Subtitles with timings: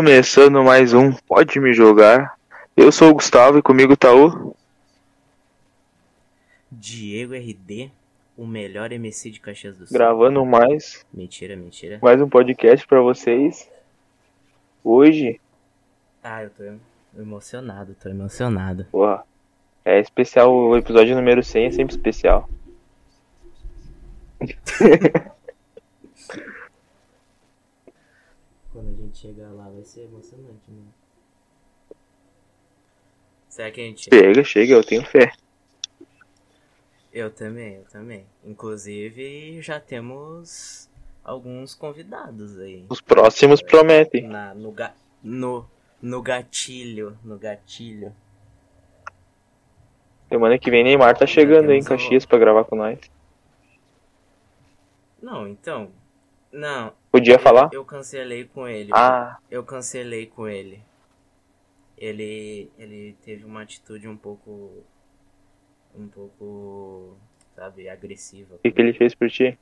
[0.00, 2.34] Começando mais um Pode Me Jogar.
[2.74, 4.56] Eu sou o Gustavo e comigo tá o.
[6.72, 7.90] Diego RD,
[8.34, 9.92] o melhor MC de Caxias do Sul.
[9.92, 11.98] Gravando mais, Mentira, mentira.
[12.00, 13.68] mais um podcast pra vocês.
[14.82, 15.38] Hoje,
[16.24, 16.62] Ah, eu tô
[17.20, 18.86] emocionado, tô emocionado.
[18.90, 19.22] porra,
[19.84, 20.50] é especial.
[20.50, 22.48] O episódio número 100 é sempre especial.
[28.72, 30.82] Quando a gente chegar lá vai ser emocionante, né?
[33.48, 34.04] Será que a gente.
[34.04, 35.32] Chega, chega, eu tenho fé.
[37.12, 38.24] Eu também, eu também.
[38.44, 40.88] Inclusive, já temos
[41.24, 42.86] alguns convidados aí.
[42.88, 44.28] Os próximos prometem.
[44.28, 45.68] Na, no, ga, no,
[46.00, 47.18] no gatilho.
[47.24, 48.14] No gatilho.
[50.28, 53.00] Semana que vem Neymar tá chegando aí em Caxias pra gravar com nós.
[55.20, 55.90] Não, então.
[56.52, 57.70] Não, Podia falar?
[57.72, 58.90] eu cancelei com ele.
[58.94, 60.80] Ah, Eu cancelei com ele.
[61.98, 64.84] Ele ele teve uma atitude um pouco
[65.94, 67.16] um pouco,
[67.54, 68.54] sabe, agressiva.
[68.54, 69.58] o que, que ele fez por ti?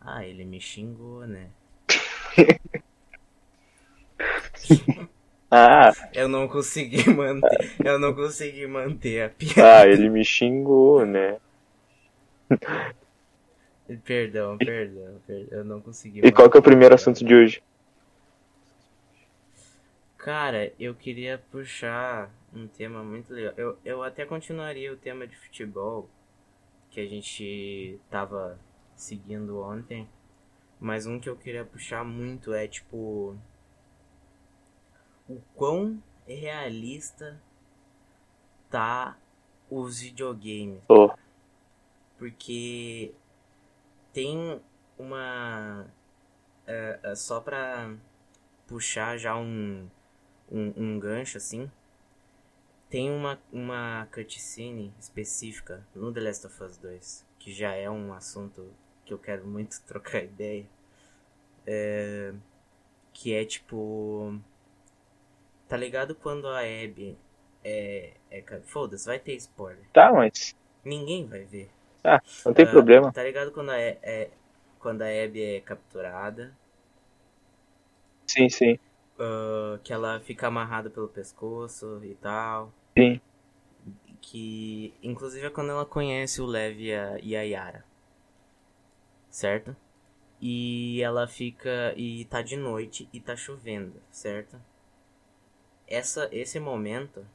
[0.00, 1.48] Ah, ele me xingou, né?
[5.50, 9.82] Ah, Eu não consegui manter, eu não consegui manter a piada.
[9.82, 11.38] ah, ele me xingou, né?
[14.04, 16.20] Perdão, perdão, perdão, eu não consegui.
[16.24, 17.62] E qual que é o primeiro assunto de hoje?
[20.16, 23.52] Cara, eu queria puxar um tema muito legal.
[23.58, 26.08] Eu, eu até continuaria o tema de futebol
[26.90, 28.58] que a gente tava
[28.96, 30.08] seguindo ontem.
[30.80, 33.36] Mas um que eu queria puxar muito é tipo.
[35.28, 37.38] O quão realista
[38.70, 39.18] tá
[39.70, 40.80] os videogames.
[40.88, 41.10] Ô,
[42.18, 43.12] Porque
[44.14, 44.62] tem
[44.96, 45.86] uma.
[46.66, 47.94] é, é, só pra
[48.66, 49.90] puxar já um,
[50.50, 51.70] um, um gancho assim.
[52.88, 58.14] Tem uma, uma cutscene específica no The Last of Us 2, que já é um
[58.14, 58.72] assunto
[59.04, 60.66] que eu quero muito trocar ideia.
[61.66, 62.32] É,
[63.12, 64.38] que é tipo.
[65.68, 67.18] Tá ligado quando a Abby
[67.64, 68.12] é.
[68.30, 69.84] é Foda-se, vai ter spoiler.
[69.92, 71.70] tá, mas Ninguém vai ver.
[72.44, 73.14] Não tem Ah, problema.
[73.14, 74.30] Tá ligado quando a, é,
[74.80, 76.54] quando a Abby é capturada,
[78.26, 78.78] Sim, sim,
[79.18, 82.72] ah, que ela fica amarrada pelo pescoço e tal.
[82.96, 83.20] sim.
[84.20, 87.84] Que inclusive é quando ela conhece o Lev e a, e a Yara.
[89.30, 89.76] Certo?
[90.40, 91.94] E ela fica.
[91.96, 94.58] E tá de noite e tá chovendo, certo?
[95.88, 97.26] Essa, esse momento.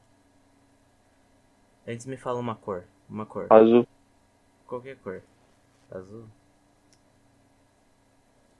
[1.86, 2.84] Antes me fala uma cor.
[3.06, 3.52] Uma cor.
[3.56, 3.86] Azul.
[4.70, 5.20] Qualquer cor.
[5.90, 6.28] Azul?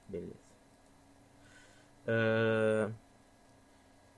[0.09, 0.35] Beleza.
[2.05, 2.91] Ah,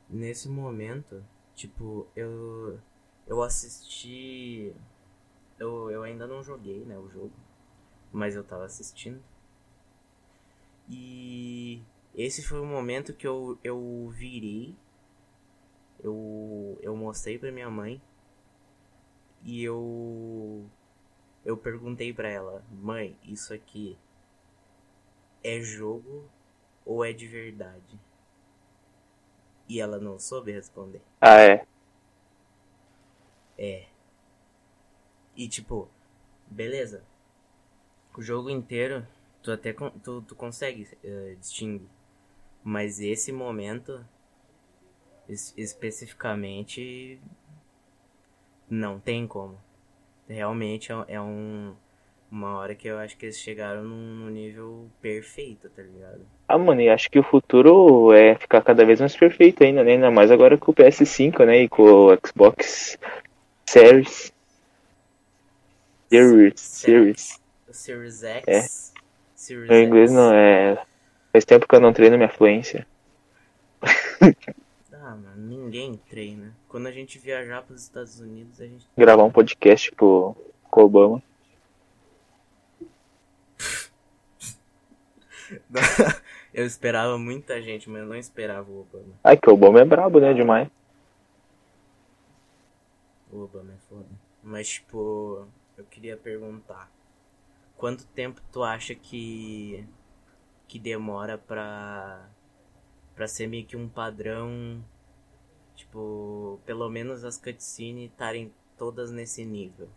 [0.09, 2.79] nesse momento, tipo, eu.
[3.27, 4.73] Eu assisti.
[5.59, 7.33] Eu, eu ainda não joguei, né, o jogo.
[8.11, 9.23] Mas eu tava assistindo.
[10.89, 11.83] E.
[12.15, 14.75] Esse foi o momento que eu, eu virei.
[15.99, 18.01] Eu, eu mostrei pra minha mãe.
[19.43, 20.67] E eu
[21.45, 23.97] eu perguntei pra ela, mãe, isso aqui
[25.43, 26.27] é jogo
[26.85, 27.99] ou é de verdade?
[29.67, 31.01] E ela não soube responder.
[31.21, 31.65] Ah, é.
[33.57, 33.85] É.
[35.35, 35.87] E tipo,
[36.47, 37.03] beleza.
[38.17, 39.05] O jogo inteiro,
[39.41, 41.87] tu até con- tu, tu consegue eh, distinguir.
[42.63, 44.05] Mas esse momento,
[45.27, 47.19] es- especificamente,
[48.69, 49.57] não tem como.
[50.33, 51.73] Realmente é, é um,
[52.31, 56.25] uma hora que eu acho que eles chegaram num, nível perfeito, tá ligado?
[56.47, 59.93] Ah, mano, e acho que o futuro é ficar cada vez mais perfeito ainda, né?
[59.93, 61.61] Ainda mais agora com o PS5, né?
[61.61, 62.97] E com o Xbox
[63.65, 64.33] Series.
[66.09, 66.59] Series.
[66.59, 67.41] Series.
[67.67, 68.47] O Series X.
[68.47, 68.61] É.
[69.35, 70.17] Series Meu inglês X.
[70.17, 70.83] não é.
[71.31, 72.87] Faz tempo que eu não treino minha fluência.
[75.05, 76.55] Ah, mano, ninguém treina.
[76.73, 78.89] Quando a gente viajar pros Estados Unidos, a gente.
[78.97, 80.35] Gravar um podcast com,
[80.71, 81.21] com o Obama.
[86.51, 89.13] eu esperava muita gente, mas eu não esperava o Obama.
[89.23, 90.33] Ai, que o Obama é brabo, né?
[90.33, 90.67] Demais.
[93.31, 94.09] O Obama é foda.
[94.41, 95.47] Mas, tipo,
[95.77, 96.89] eu queria perguntar:
[97.77, 99.87] quanto tempo tu acha que.
[100.67, 102.27] que demora pra.
[103.13, 104.83] pra ser meio que um padrão.
[105.75, 109.87] Tipo, pelo menos as cutscenes estarem todas nesse nível?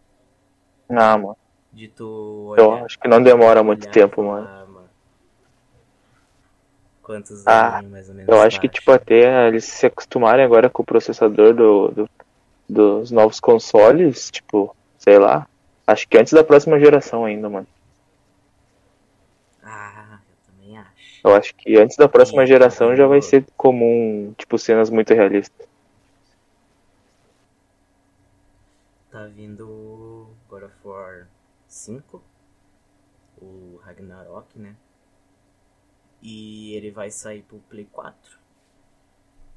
[0.91, 1.37] Ah, mano.
[1.73, 2.07] De tu
[2.57, 2.85] Eu olhar.
[2.85, 4.49] acho que não demora muito tempo, mano.
[4.49, 4.89] "Ah, mano.
[7.03, 8.33] quantos Ah, anos mais ou menos?
[8.33, 12.07] Eu acho que, tipo, até eles se acostumarem agora com o processador do, do-
[12.69, 15.47] dos novos consoles, tipo, sei lá.
[15.87, 17.67] Acho que antes da próxima geração ainda, mano.
[19.63, 21.07] Ah, eu também acho.
[21.27, 25.67] Eu acho que antes da próxima geração já vai ser comum, tipo, cenas muito realistas.
[29.11, 31.27] Tá vindo God of War
[31.67, 32.23] 5,
[33.43, 34.77] o Ragnarok, né?
[36.23, 38.39] E ele vai sair pro Play 4.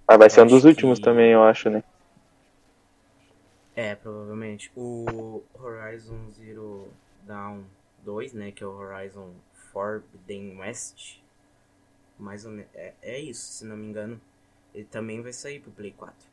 [0.07, 1.83] Ah, vai ser um dos últimos que- também, eu acho, né?
[3.75, 4.71] É, provavelmente.
[4.75, 6.87] O Horizon Zero
[7.27, 7.61] Dawn
[8.03, 8.51] 2, né?
[8.51, 9.29] Que é o Horizon
[9.71, 11.19] Forbidden West.
[12.19, 12.71] Mais ou menos.
[12.75, 14.21] É, é isso, se não me engano.
[14.73, 16.27] Ele também vai sair pro Play 4.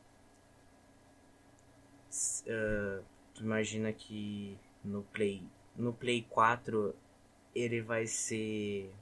[2.11, 3.03] S- ah,
[3.35, 5.43] tu imagina que no Play,
[5.77, 6.95] no Play 4
[7.55, 8.93] ele vai ser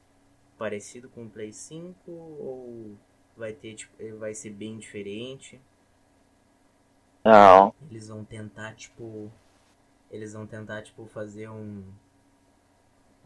[0.58, 2.96] parecido com o Play 5 ou
[3.36, 5.60] vai ter tipo, ele vai ser bem diferente?
[7.24, 7.74] Não.
[7.88, 9.30] Eles vão tentar, tipo.
[10.10, 11.84] Eles vão tentar, tipo, fazer um.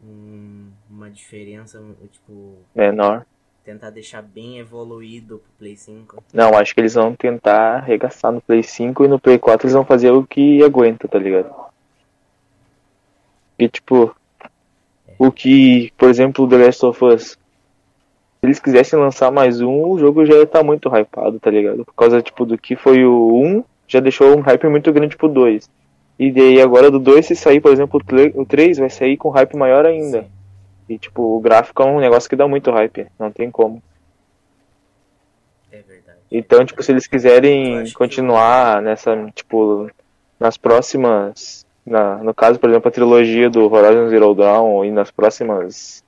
[0.03, 1.79] um uma diferença,
[2.11, 2.57] tipo.
[2.75, 3.25] Menor.
[3.69, 6.23] Tentar deixar bem evoluído pro Play 5.
[6.33, 9.75] Não, acho que eles vão tentar arregaçar no Play 5 e no Play 4 eles
[9.75, 11.53] vão fazer o que aguenta, tá ligado?
[13.59, 14.15] E tipo,
[15.19, 17.23] o que, por exemplo, The Last of Us.
[17.23, 17.37] Se
[18.41, 21.85] eles quisessem lançar mais um, o jogo já ia estar muito hypado, tá ligado?
[21.85, 25.29] Por causa, tipo, do que foi o 1, já deixou um hype muito grande pro
[25.29, 25.69] 2.
[26.17, 28.01] E daí agora do 2, se sair, por exemplo,
[28.33, 30.23] o 3, vai sair com hype maior ainda.
[30.23, 30.38] Sim.
[30.89, 33.81] E tipo, o gráfico é um negócio que dá muito hype, não tem como.
[35.71, 36.17] É verdade.
[36.31, 39.89] Então, tipo, se eles quiserem acho que continuar nessa, tipo,
[40.39, 45.11] nas próximas, na, no caso, por exemplo, a trilogia do Horizon Zero Dawn e nas
[45.11, 46.03] próximas,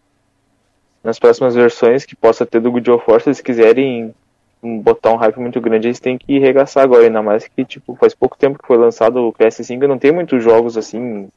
[1.03, 4.15] nas próximas versões que possa ter do God of War, se eles quiserem
[4.63, 8.15] botar um hype muito grande, eles têm que arregaçar agora, ainda mais que, tipo, faz
[8.15, 11.29] pouco tempo que foi lançado o PS5 e não tem muitos jogos, assim,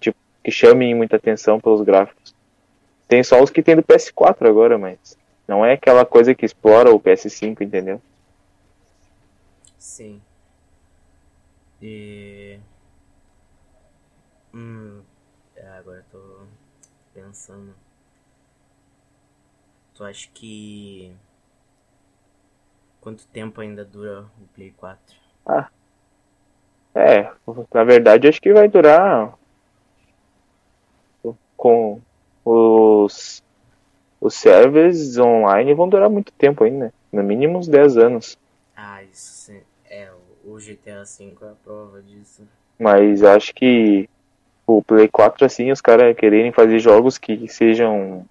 [0.00, 2.34] tipo, que chamem muita atenção pelos gráficos.
[3.06, 6.90] Tem só os que tem do PS4 agora, mas não é aquela coisa que explora
[6.92, 8.00] o PS5, entendeu?
[9.78, 10.20] Sim.
[11.82, 12.58] E.
[14.54, 15.02] Hum.
[15.56, 16.46] é, agora eu tô
[17.12, 17.74] pensando.
[19.94, 21.12] Tu acha que.
[23.00, 25.16] Quanto tempo ainda dura o Play 4?
[26.94, 27.30] É,
[27.74, 29.36] na verdade acho que vai durar
[31.56, 32.00] com
[32.44, 33.42] os
[34.20, 38.36] os servers online vão durar muito tempo ainda, no mínimo uns 10 anos.
[38.76, 39.62] Ah, isso sim.
[39.84, 40.10] É,
[40.44, 42.46] o- GTA V é a prova disso.
[42.78, 44.08] Mas acho que
[44.66, 48.24] o Play 4 assim, os caras quererem fazer jogos que sejam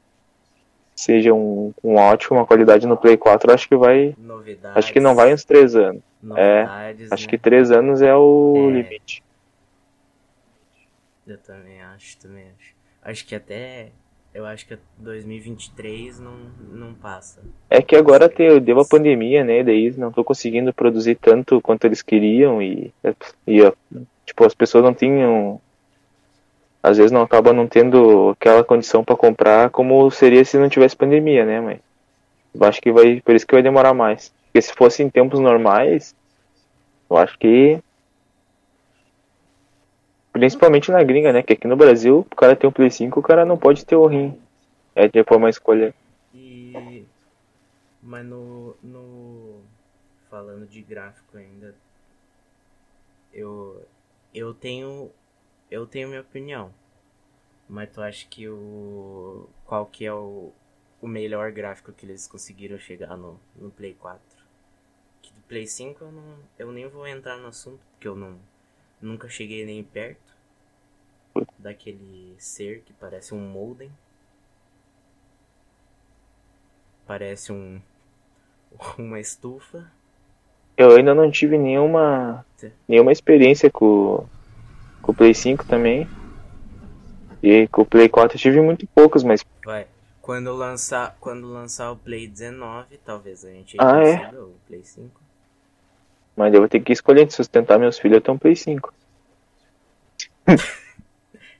[0.95, 4.73] sejam com ótima qualidade no Play 4, acho que vai, Novidades.
[4.75, 6.01] acho que não vai uns 3 anos.
[6.23, 7.29] Novidades, Acho né?
[7.29, 8.71] que 3 anos é o É.
[8.71, 9.21] limite.
[11.25, 12.75] Eu também acho, também acho.
[13.01, 13.91] Acho que até.
[14.33, 16.33] Eu acho que 2023 não,
[16.71, 17.41] não passa.
[17.69, 19.63] É que agora te- deu a pandemia, né?
[19.63, 22.91] Daí eles não estão conseguindo produzir tanto quanto eles queriam e,
[23.47, 23.59] e
[24.25, 25.61] tipo, as pessoas não tinham.
[26.81, 30.95] Às vezes não acabam não tendo aquela condição para comprar como seria se não tivesse
[30.97, 31.61] pandemia, né?
[31.61, 31.79] Mas
[32.53, 33.21] eu acho que vai.
[33.21, 34.33] Por isso que vai demorar mais.
[34.47, 36.15] Porque se fosse em tempos normais,
[37.09, 37.79] eu acho que.
[40.33, 41.43] Principalmente na gringa, né?
[41.43, 43.95] Que aqui no Brasil, o cara tem um Play 5, o cara não pode ter
[43.95, 44.35] o rim.
[44.95, 45.93] É tipo uma escolha.
[46.33, 47.05] E.
[48.01, 48.75] Mas no.
[48.81, 49.61] no
[50.31, 51.75] falando de gráfico ainda.
[53.31, 53.85] Eu.
[54.33, 55.11] Eu tenho.
[55.69, 56.73] Eu tenho minha opinião.
[57.69, 59.47] Mas tu acha que o.
[59.65, 60.51] Qual que é o.
[60.99, 64.21] O melhor gráfico que eles conseguiram chegar no, no Play 4?
[65.21, 66.37] Que do Play 5 eu não.
[66.57, 68.39] Eu nem vou entrar no assunto, porque eu não.
[69.01, 70.22] Nunca cheguei nem perto.
[71.57, 73.91] Daquele ser que parece um modem.
[77.05, 77.81] Parece um.
[78.97, 79.85] Uma estufa.
[80.75, 82.43] Eu ainda não tive nenhuma
[82.87, 84.25] nenhuma experiência com,
[85.01, 86.07] com o Play 5 também.
[87.43, 89.85] E com o Play 4 eu tive muito poucos, mas Vai.
[90.21, 94.17] Quando lançar, quando lançar o Play 19, talvez a gente Ah, é?
[94.17, 95.21] consiga o Play 5.
[96.35, 98.91] mas eu vou ter que escolher entre sustentar meus filhos até um Play 5.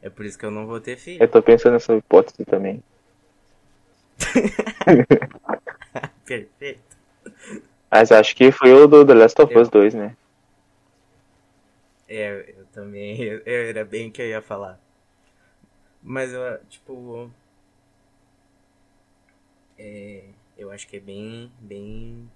[0.04, 1.24] É por isso que eu não vou ter filho.
[1.24, 2.84] Eu tô pensando nessa hipótese também.
[6.26, 6.98] Perfeito.
[7.90, 10.16] Mas acho que foi o do The Last of Eu- Us 2, né?
[12.08, 13.22] É, eu também.
[13.22, 14.80] Eu, eu era bem o que eu ia falar.
[16.02, 17.32] Mas eu, tipo.
[19.78, 20.26] É,
[20.58, 21.52] eu acho que é bem.
[21.60, 22.30] bem.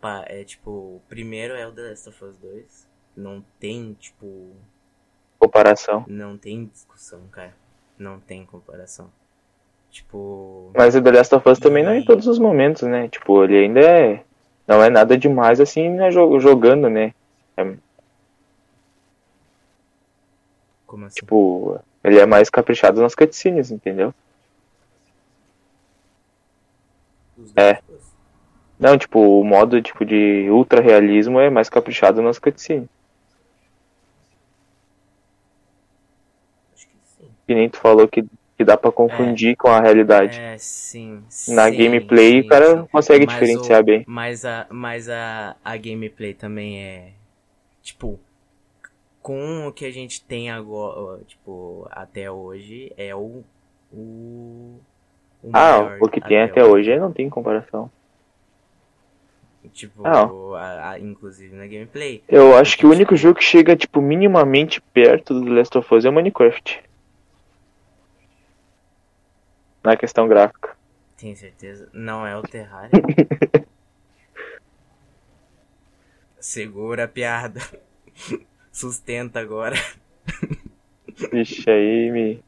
[0.00, 0.70] Pá, é tipo.
[0.70, 2.88] O primeiro é o The Last of Us 2.
[3.16, 4.54] Não tem, tipo.
[5.42, 6.04] Comparação.
[6.06, 7.52] Não tem discussão, cara.
[7.98, 9.10] Não tem comparação.
[9.90, 10.70] Tipo.
[10.72, 13.08] Mas o The Last of Us também não é em todos os momentos, né?
[13.08, 14.24] Tipo, ele ainda é.
[14.68, 17.12] Não é nada demais assim né, jogando, né?
[17.56, 17.74] É...
[20.86, 21.16] Como assim?
[21.16, 24.14] Tipo, ele é mais caprichado nas cutscenes, entendeu?
[27.56, 27.82] É.
[28.78, 32.88] Não, tipo, o modo tipo, de ultra realismo é mais caprichado nas cutscenes.
[36.74, 36.88] Acho
[37.52, 38.24] que nem tu falou que,
[38.56, 40.40] que dá pra confundir com a realidade.
[40.40, 41.22] É, sim.
[41.48, 42.86] Na sim, gameplay sim, o cara sim.
[42.90, 44.04] consegue Mas diferenciar o- bem.
[44.06, 47.08] Mas a, mas a, a gameplay também é.
[47.82, 48.18] Tipo.
[49.20, 53.44] Com o que a gente tem agora, tipo, até hoje, é o.
[53.92, 54.80] O.
[55.44, 57.88] o Ah, o que tem até hoje não tem comparação.
[59.72, 60.28] Tipo, Ah.
[60.58, 62.20] a- a- inclusive na gameplay.
[62.28, 66.04] Eu acho que o único jogo que chega, tipo, minimamente perto do Last of Us
[66.04, 66.82] é o Minecraft.
[69.84, 70.76] Na questão gráfica.
[71.16, 71.88] Tem certeza?
[71.92, 72.90] Não é o Terraria.
[76.40, 77.60] Segura a piada.
[78.72, 79.76] Sustenta agora.
[81.32, 82.42] Vixe, aí me.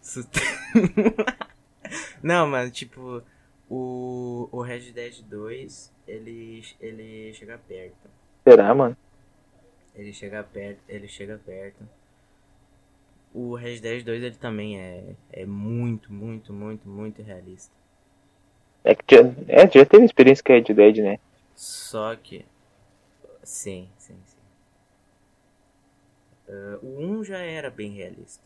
[0.00, 0.40] Sust-
[2.22, 3.22] Não, mas tipo,
[3.68, 8.08] o, o Red Dead 2, ele, ele chega perto.
[8.46, 8.96] Será, mano?
[9.94, 11.82] Ele chega perto, ele chega perto.
[13.34, 17.74] O Red Dead 2 ele também é, é muito, muito, muito, muito realista.
[18.84, 21.18] É que já, é, já teve experiência com Red Dead, né?
[21.54, 22.44] Só que.
[23.42, 24.38] Sim, sim, sim.
[26.48, 28.44] Ah, o 1 já era bem realista.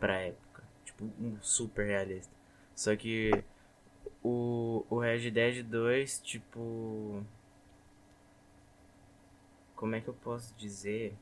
[0.00, 0.62] Pra época.
[0.84, 2.32] Tipo, um super realista.
[2.74, 3.30] Só que.
[4.22, 7.22] O, o Red Dead 2, tipo.
[9.76, 11.14] Como é que eu posso dizer?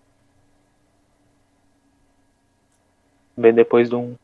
[3.37, 4.17] Bem depois do 1.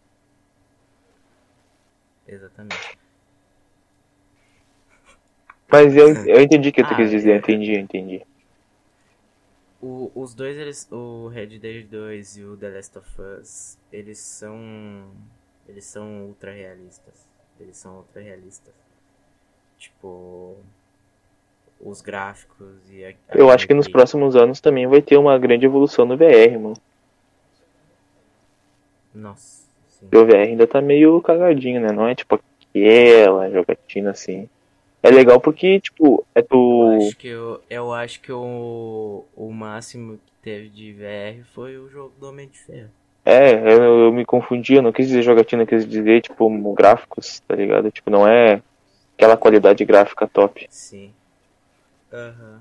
[2.26, 2.98] Exatamente.
[5.70, 7.34] Mas eu, eu entendi o que tu Ah, quis dizer, é.
[7.34, 8.22] eu entendi, eu entendi.
[9.80, 14.18] O, os dois, eles, o Red Dead 2 e o The Last of Us, eles
[14.18, 15.10] são.
[15.68, 17.26] Eles são ultra realistas.
[17.58, 18.74] Eles são ultra realistas.
[19.78, 20.56] Tipo.
[21.80, 23.08] Os gráficos e a.
[23.10, 26.58] a Eu acho que nos próximos anos também vai ter uma grande evolução no VR,
[26.60, 26.74] mano.
[29.14, 30.06] Nossa, sim.
[30.12, 31.92] O VR ainda tá meio cagadinho, né?
[31.92, 32.38] Não é tipo
[32.70, 34.48] aquela jogatina assim.
[35.02, 36.96] É legal porque, tipo, é Eu tu.
[36.96, 41.88] acho que, eu, eu acho que o, o máximo que teve de VR foi o
[41.88, 42.90] jogo do Homem de Ferro.
[43.24, 47.40] É, eu, eu me confundi, eu não quis dizer jogatina, eu quis dizer, tipo, gráficos,
[47.46, 47.90] tá ligado?
[47.90, 48.62] Tipo, não é
[49.16, 50.66] aquela qualidade gráfica top.
[50.70, 51.12] Sim.
[52.12, 52.60] Aham.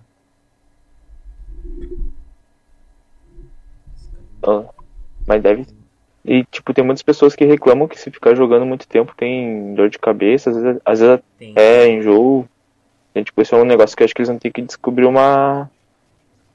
[4.44, 4.66] Ó,
[5.28, 5.66] Mas deve.
[6.24, 9.90] E, tipo, tem muitas pessoas que reclamam que se ficar jogando muito tempo tem dor
[9.90, 11.20] de cabeça, às vezes, às vezes
[11.56, 12.48] é enjoo.
[13.16, 15.70] E, tipo, isso é um negócio que acho que eles vão ter que descobrir uma,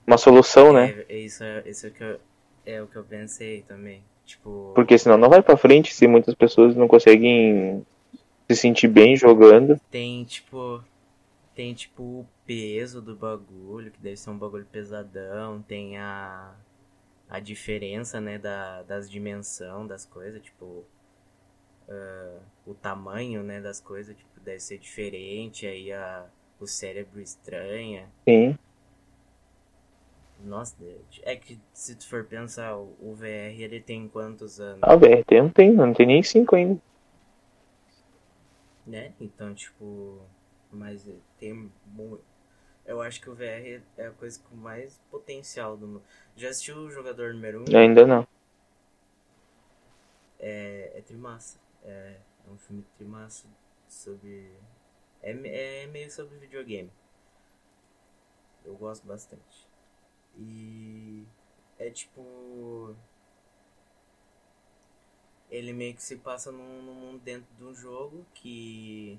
[0.06, 1.04] uma solução, né?
[1.08, 2.20] É, é isso, é, isso é, o que eu,
[2.64, 4.02] é o que eu pensei também.
[4.25, 4.73] Tipo.
[4.75, 7.87] Porque senão não vai pra frente se muitas pessoas não conseguem
[8.49, 9.80] se sentir bem jogando.
[9.90, 10.82] Tem tipo.
[11.54, 15.62] Tem tipo o peso do bagulho, que deve ser um bagulho pesadão.
[15.62, 16.52] Tem a.
[17.28, 20.85] A diferença, né, da, das dimensão das coisas, tipo.
[21.88, 26.26] ah, o tamanho, né, das coisas, tipo, deve ser diferente, aí a,
[26.61, 28.09] o cérebro estranha.
[28.28, 28.56] Sim.
[30.45, 30.76] Nossa,
[31.23, 34.83] é que se tu for pensar, o o VR ele tem quantos anos?
[34.83, 36.78] Ah, VR tem, não tem, não tem nem 5 ainda.
[38.87, 39.12] né?
[39.21, 40.21] Então, tipo,
[40.71, 41.06] mas
[41.38, 42.21] tem mu-
[42.87, 46.02] eu acho que o VR é a coisa com mais potencial do mundo.
[46.37, 47.64] Já assistiu o jogador número 1?
[47.71, 47.76] Um?
[47.76, 48.26] Ainda não.
[50.38, 51.59] É, é trimassa.
[51.85, 52.16] É,
[52.47, 53.47] é um filme trimassa
[53.88, 54.52] sobre
[55.23, 56.90] é, é meio sobre videogame.
[58.64, 59.69] Eu gosto bastante.
[60.38, 61.25] E
[61.78, 62.95] é tipo
[65.50, 69.19] ele meio que se passa num, num mundo dentro de um jogo que.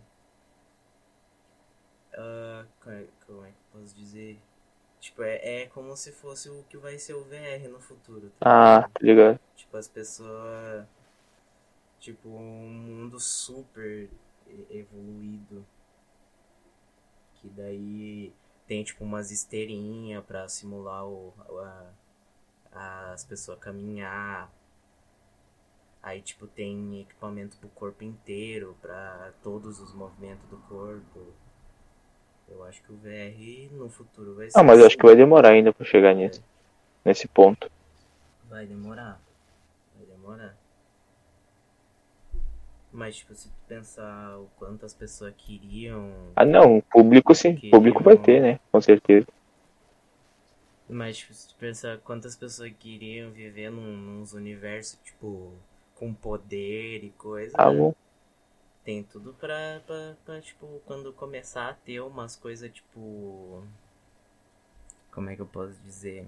[2.18, 4.40] Ah, como, é, que eu posso dizer?
[5.00, 8.32] Tipo, é, é como se fosse o que vai ser o VR no futuro.
[8.40, 9.40] tá Ah, tá ligado?
[9.56, 10.86] Tipo, as pessoas.
[12.00, 14.10] Tipo, um mundo super
[14.70, 15.66] evoluído.
[17.36, 18.34] Que daí
[18.68, 21.34] tem tipo umas esteirinhas pra simular o,
[22.74, 24.52] a, as pessoas caminhar.
[26.02, 31.34] Aí, tipo, tem equipamento pro corpo inteiro, pra todos os movimentos do corpo.
[32.50, 34.58] Eu acho que o VR no futuro vai ser.
[34.58, 34.98] Ah, mas eu acho assim.
[34.98, 36.42] que vai demorar ainda pra chegar nisso,
[37.04, 37.70] nesse ponto.
[38.50, 39.20] Vai demorar.
[39.98, 40.56] Vai demorar.
[42.92, 46.12] Mas, tipo, se tu pensar o quanto as pessoas queriam.
[46.36, 48.60] Ah, não, público sim, Que público vai ter, né?
[48.72, 49.28] Com certeza.
[50.90, 55.52] Mas, tipo, se tu pensar quantas pessoas queriam viver num, nos universos, tipo,
[55.96, 57.54] com poder e coisa.
[57.58, 57.94] Ah, bom.
[58.88, 63.62] Tem tudo pra, pra, pra, tipo, quando começar a ter umas coisas, tipo.
[65.12, 66.26] Como é que eu posso dizer?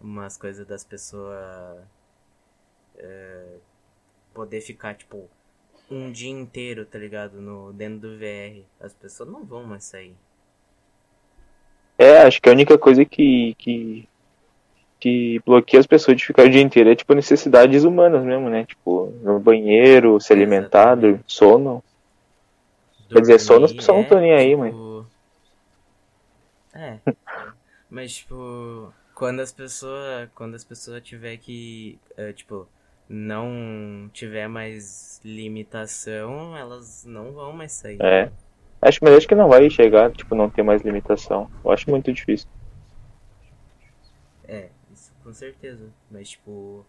[0.00, 1.80] Umas coisas das pessoas.
[2.96, 3.58] é,
[4.34, 5.30] poder ficar, tipo,
[5.88, 7.40] um dia inteiro, tá ligado?
[7.40, 8.64] No, dentro do VR.
[8.80, 10.16] As pessoas não vão mais sair.
[11.96, 14.08] É, acho que a única coisa que, que,
[15.00, 18.64] que bloqueia as pessoas de ficar o dia inteiro é, tipo, necessidades humanas mesmo, né?
[18.64, 21.82] Tipo, no banheiro, se alimentar, dur- sono.
[23.12, 25.06] Quer dizer, sono as Dormir, pessoas não é, tão nem aí, tipo,
[26.74, 26.98] É.
[27.90, 30.28] Mas, tipo, quando as pessoas.
[30.34, 31.98] Quando as pessoas tiver que.
[32.16, 32.68] é, tipo,
[33.08, 37.98] não tiver mais limitação, elas não vão mais sair.
[38.00, 38.30] É.
[38.80, 41.50] Acho, mas acho que não vai chegar, tipo, não ter mais limitação.
[41.64, 42.48] Eu acho muito difícil.
[44.46, 44.70] É,
[45.28, 45.90] com certeza.
[46.10, 46.84] Mas, tipo,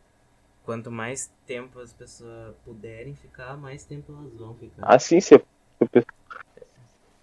[0.63, 4.88] quanto mais tempo as pessoas puderem ficar, mais tempo elas vão ficar.
[4.88, 5.36] Assim, se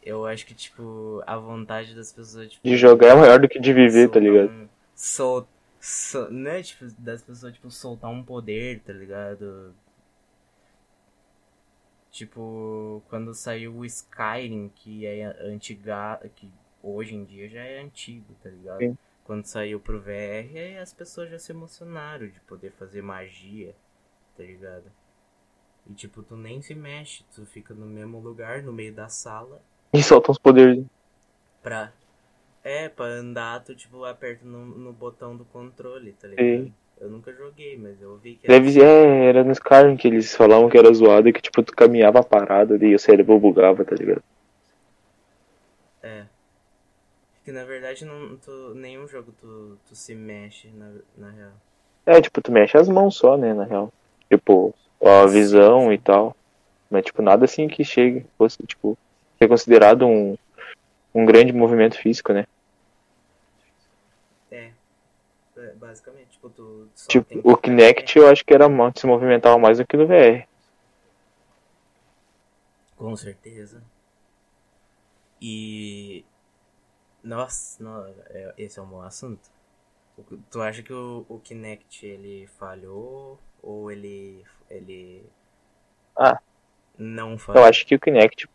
[0.02, 3.58] Eu acho que, tipo, a vontade das pessoas, tipo, de jogar é maior do que
[3.58, 4.50] de viver, tá soltar ligado?
[4.50, 5.48] um- sol,
[5.80, 9.74] sol, né, tipo, das pessoas, tipo, soltar um poder, tá ligado?
[12.10, 16.48] Tipo, quando saiu o Skyrim, que é antiga, que
[16.82, 18.78] hoje em dia já é antigo, tá ligado?
[18.80, 18.96] Sim.
[19.26, 23.74] Quando saiu pro VR, aí as pessoas já se emocionaram de poder fazer magia,
[24.36, 24.84] tá ligado?
[25.86, 29.60] E tipo, tu nem se mexe, tu fica no mesmo lugar, no meio da sala,
[29.92, 30.84] E solta uns poderes.
[31.62, 31.92] pra.
[32.62, 36.66] É, pra andar, tu tipo aperta no, no botão do controle, tá ligado?
[36.66, 36.72] Sim.
[37.00, 40.34] Eu nunca joguei, mas eu vi que era Deve é, era no Skyrim que eles
[40.34, 43.94] falavam que era zoado e que, tipo, tu caminhava parado e o cérebro bugava, tá
[43.96, 44.22] ligado?
[46.02, 46.26] É.
[47.46, 51.52] Que na verdade não, tu, nenhum jogo tu, tu se mexe na, na real.
[52.04, 53.92] É, tipo, tu mexe as mãos só, né, na real.
[54.28, 56.36] Tipo, a visão e tal.
[56.90, 58.98] Mas, tipo, nada assim que chegue, fosse, tipo,
[59.38, 60.36] ser considerado um,
[61.14, 62.48] um grande movimento físico, né?
[64.50, 64.70] É.
[65.56, 69.86] É, basicamente, tipo, tu Tipo, o Kinect eu acho que era se movimentava mais do
[69.86, 70.48] que no VR.
[72.96, 73.80] Com certeza.
[75.40, 76.24] E.
[77.26, 79.50] Nossa, não, é- esse é um bom assunto.
[80.50, 84.44] Tu acha que o, o Kinect ele falhou ou ele.
[84.70, 85.22] ele.
[86.16, 86.38] Ah.
[86.98, 87.62] Não falhou?
[87.62, 88.48] Eu acho que o Kinect,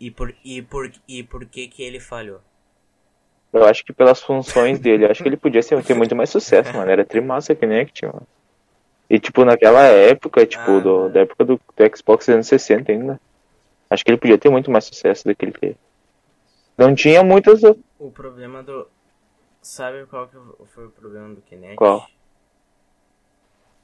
[0.00, 2.40] E por, e, por, e por que que ele falhou?
[3.52, 6.30] eu acho que pelas funções dele, eu acho que ele podia ser, ter muito mais
[6.30, 6.90] sucesso, mano.
[6.90, 8.26] Era trimassa o Kinect, mano.
[9.08, 10.80] E, tipo, naquela época, tipo, Ah.
[10.80, 13.20] do, da época do, do Xbox 360 ainda,
[13.90, 15.76] acho que ele podia ter muito mais sucesso do que ele teve.
[16.76, 17.62] Não tinha muitas.
[17.98, 18.88] O problema do.
[19.62, 21.76] Sabe qual que foi o problema do Kinect?
[21.76, 22.06] Qual?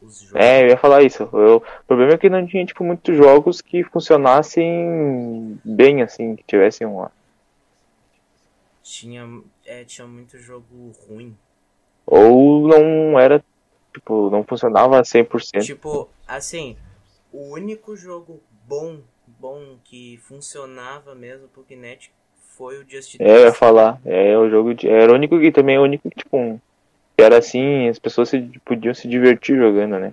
[0.03, 0.35] Os jogos.
[0.41, 1.23] É, eu ia falar isso.
[1.33, 6.43] Eu- o problema é que não tinha, tipo, muitos jogos que funcionassem bem, assim, que
[6.45, 7.13] tivessem uma.
[8.83, 11.37] Tinha, é, tinha muito jogo ruim.
[12.07, 13.45] Ou não era,
[13.95, 15.65] tipo, não funcionava 100%.
[15.65, 16.77] Tipo, assim,
[17.33, 22.13] o único jogo bom, bom que funcionava mesmo pro Kinect
[22.61, 23.59] foi o Just É, eu ia Dance.
[23.59, 23.99] falar.
[24.05, 24.87] É o jogo de.
[24.87, 26.61] Era o único que também é o único que, tipo, um-
[27.17, 30.13] era assim, as pessoas se, podiam se divertir jogando, né?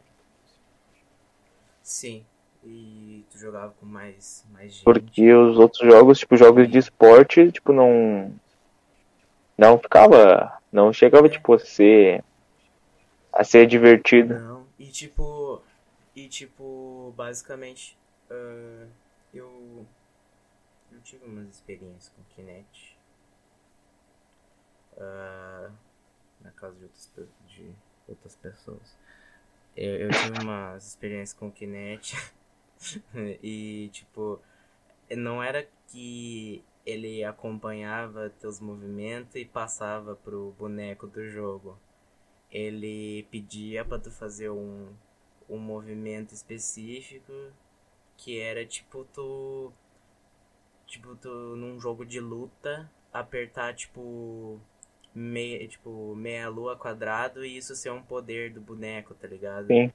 [1.83, 2.23] Sim.
[2.63, 4.83] E tu jogava com mais, mais gente.
[4.83, 8.31] Porque os outros jogos, tipo, jogos de esporte, tipo, não.
[9.57, 10.53] Não ficava.
[10.71, 12.23] Não chegava, tipo, a ser.
[13.33, 14.33] a ser divertido.
[14.39, 14.65] Não.
[14.79, 15.61] E tipo.
[16.15, 17.97] E tipo, basicamente.
[18.31, 18.85] ah,
[19.33, 19.85] eu.
[21.07, 22.97] Tive umas experiências com Kinect.
[24.97, 25.71] ah,
[26.41, 27.09] na casa de outras,
[27.47, 27.71] de
[28.07, 28.97] outras pessoas.
[29.75, 32.15] Eu, eu tive umas experiências com Kinect.
[33.41, 34.41] e tipo.
[35.09, 41.79] Não era que ele acompanhava teus movimentos e passava pro boneco do jogo
[42.51, 44.93] ele pedia pra tu fazer um,
[45.49, 47.31] um movimento específico
[48.15, 49.71] que era tipo tu
[50.87, 54.59] tipo tu num jogo de luta apertar tipo
[55.13, 59.91] meia tipo meia lua quadrado e isso ser um poder do boneco tá ligado Sim.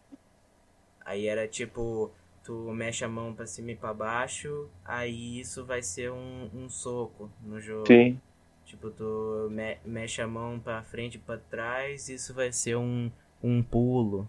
[1.04, 2.10] Aí era tipo,
[2.44, 6.68] tu mexe a mão pra cima e pra baixo, aí isso vai ser um, um
[6.68, 7.86] soco no jogo.
[7.86, 8.20] Sim.
[8.64, 13.10] Tipo, tu me mexe a mão pra frente e pra trás, isso vai ser um,
[13.42, 14.28] um pulo.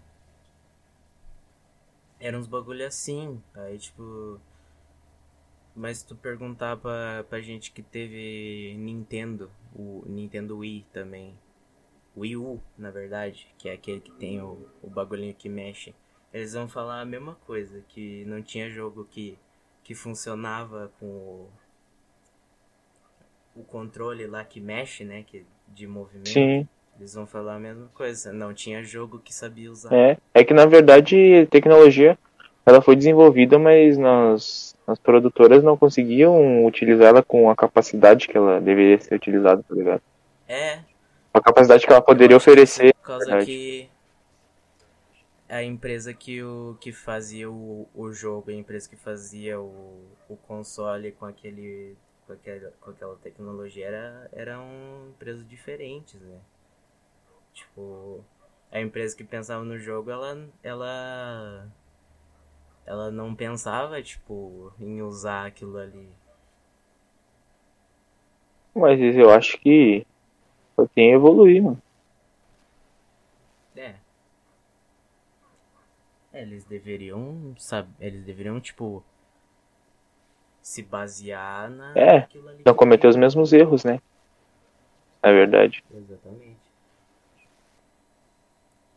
[2.18, 3.40] Era uns bagulho assim.
[3.54, 4.40] Aí, tipo.
[5.74, 11.34] Mas se tu perguntar pra, pra gente que teve Nintendo, o Nintendo Wii também.
[12.16, 15.92] Wii U, na verdade, que é aquele que tem o, o bagulhinho que mexe.
[16.32, 19.36] Eles vão falar a mesma coisa, que não tinha jogo que,
[19.82, 21.50] que funcionava com o,
[23.56, 25.24] o controle lá que mexe, né?
[25.24, 26.28] Que, de movimento.
[26.28, 26.68] Sim.
[26.96, 28.32] Eles vão falar a mesma coisa.
[28.32, 29.92] Não tinha jogo que sabia usar.
[29.92, 32.16] É, é que na verdade tecnologia
[32.64, 38.60] ela foi desenvolvida, mas nas, as produtoras não conseguiam utilizá-la com a capacidade que ela
[38.60, 40.02] deveria ser utilizada, tá ligado?
[40.46, 40.80] É,
[41.32, 42.94] A capacidade que ela poderia oferecer.
[42.94, 43.88] por causa que
[45.48, 50.36] a empresa que, o, que fazia o, o jogo, a empresa que fazia o, o
[50.36, 54.64] console com aquele com aquela, com aquela tecnologia era, eram
[55.10, 56.38] empresas diferentes, né?
[57.52, 58.24] Tipo,
[58.72, 61.68] a empresa que pensava no jogo, ela ela
[62.86, 66.08] ela não pensava, tipo, em usar aquilo ali.
[68.74, 70.06] Mas eu acho que
[70.74, 71.82] só tem a evoluir, mano.
[73.76, 73.94] É.
[76.32, 79.04] É, Eles deveriam, sabe, eles deveriam, tipo,
[80.60, 82.28] se basear na, É.
[82.66, 84.00] Não cometer os mesmos erros, né?
[85.22, 85.84] Na verdade.
[85.94, 86.56] Exatamente.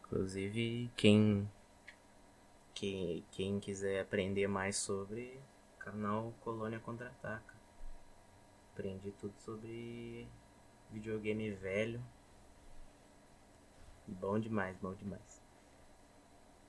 [0.01, 1.47] Inclusive, quem,
[2.77, 5.39] quem, quem quiser aprender mais sobre,
[5.79, 7.55] canal Colônia Contra-Ataca.
[8.71, 10.27] Aprendi tudo sobre
[10.91, 11.99] videogame velho.
[14.05, 15.41] Bom demais, bom demais.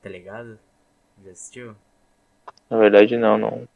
[0.00, 0.58] Tá ligado?
[1.22, 1.76] Já assistiu?
[2.70, 3.68] Na verdade, não, não.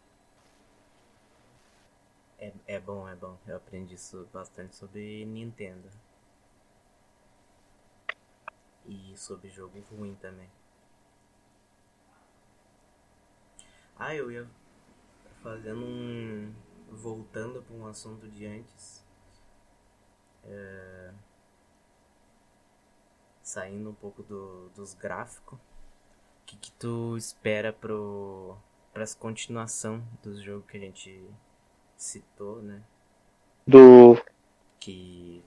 [2.39, 3.37] É, é bom, é bom.
[3.47, 5.91] Eu aprendi isso bastante sobre Nintendo.
[8.87, 10.49] E sobre jogo ruim também.
[14.05, 14.45] Ah, eu ia
[15.45, 16.53] fazendo um.
[16.91, 19.01] Voltando para um assunto de antes.
[20.45, 21.13] É,
[23.45, 25.57] Saindo um pouco do, dos gráficos.
[25.57, 28.57] O que, que tu espera pro.
[28.93, 31.25] Pras continuação dos jogos que a gente
[31.97, 32.83] citou, né?
[33.65, 34.21] Do
[34.81, 35.45] Que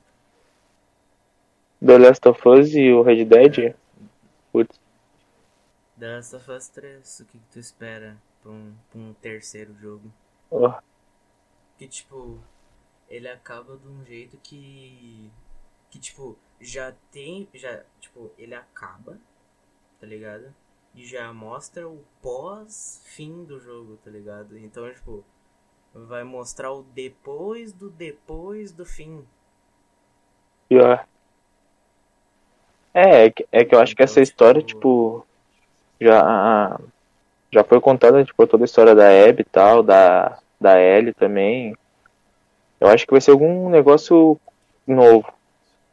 [1.86, 3.76] The Last of Us e o Red Dead.
[4.54, 4.80] Putz,
[6.00, 9.76] The Last of Us 3, o que, que tu espera pra um, pra um terceiro
[9.76, 10.12] jogo?
[10.52, 10.82] ó,
[11.78, 12.40] Que tipo,
[13.10, 15.32] ele acaba de um jeito que.
[15.92, 17.50] Que tipo, já tem.
[17.54, 19.18] Já, tipo, ele acaba,
[20.00, 20.54] tá ligado?
[20.96, 24.58] E já mostra o pós-fim do jogo, tá ligado?
[24.58, 25.24] Então, tipo,
[25.94, 29.26] vai mostrar o depois do depois do fim.
[30.70, 31.06] pior.
[32.94, 35.26] É, é que, é que eu acho que Então, essa história, tipo- tipo,
[36.00, 36.80] já,
[37.56, 41.74] já foi contada, tipo, toda a história da Abby e tal, da, da Ellie também.
[42.82, 44.38] Eu acho que vai ser algum negócio
[44.86, 45.34] novo.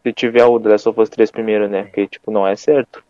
[0.03, 1.85] Se tiver o The Last of Us 3 primeiro, né?
[1.85, 3.05] Porque, tipo, não é certo.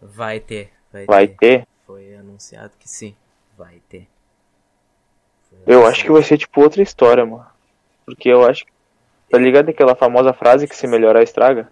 [0.00, 1.36] Vai ter, vai, Vai ter.
[1.36, 1.68] ter.
[1.86, 3.14] Foi anunciado que sim,
[3.58, 4.08] vai ter.
[5.66, 7.46] Eu acho que vai ser, tipo, outra história, mano.
[8.06, 8.72] Porque eu acho que.
[9.30, 11.70] Tá ligado aquela famosa frase que se melhorar estraga?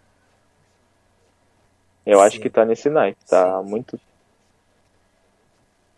[2.05, 2.43] Eu acho Sim.
[2.43, 3.19] que tá nesse naipe.
[3.27, 3.69] Tá Sim.
[3.69, 4.01] muito.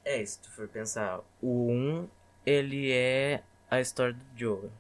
[0.05, 2.09] É, se tu for pensar, o 1,
[2.45, 4.71] ele é a história do Joel.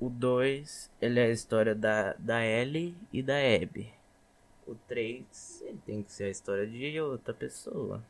[0.00, 3.92] O 2, ele é a história da, da Ellie e da Abby.
[4.66, 8.02] O 3, ele tem que ser a história de outra pessoa.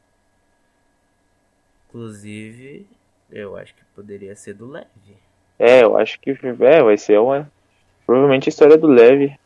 [1.89, 2.87] Inclusive,
[3.31, 5.17] eu acho que poderia ser do Levi.
[5.59, 7.51] É, eu acho que é, vai ser uma.
[8.07, 9.39] Provavelmente a história do Levi.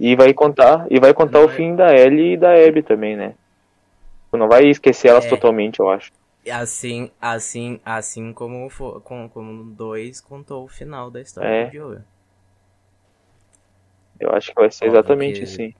[0.00, 0.86] E vai contar.
[0.90, 3.34] E vai contar Não o é- fim da Ellie e da Abby também, né?
[4.32, 5.28] Tu não vai esquecer elas É.
[5.28, 6.10] totalmente, eu acho.
[6.50, 8.68] Assim, assim, assim como,
[9.04, 11.66] como o 2 contou o final da história É.
[11.66, 12.00] do Joel.
[14.18, 15.74] Eu acho que vai ser Óbvio exatamente que- assim.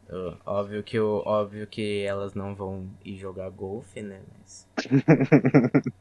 [0.44, 4.20] Óbvio que, óbvio que elas não vão ir jogar golfe, né?
[4.38, 4.68] Mas...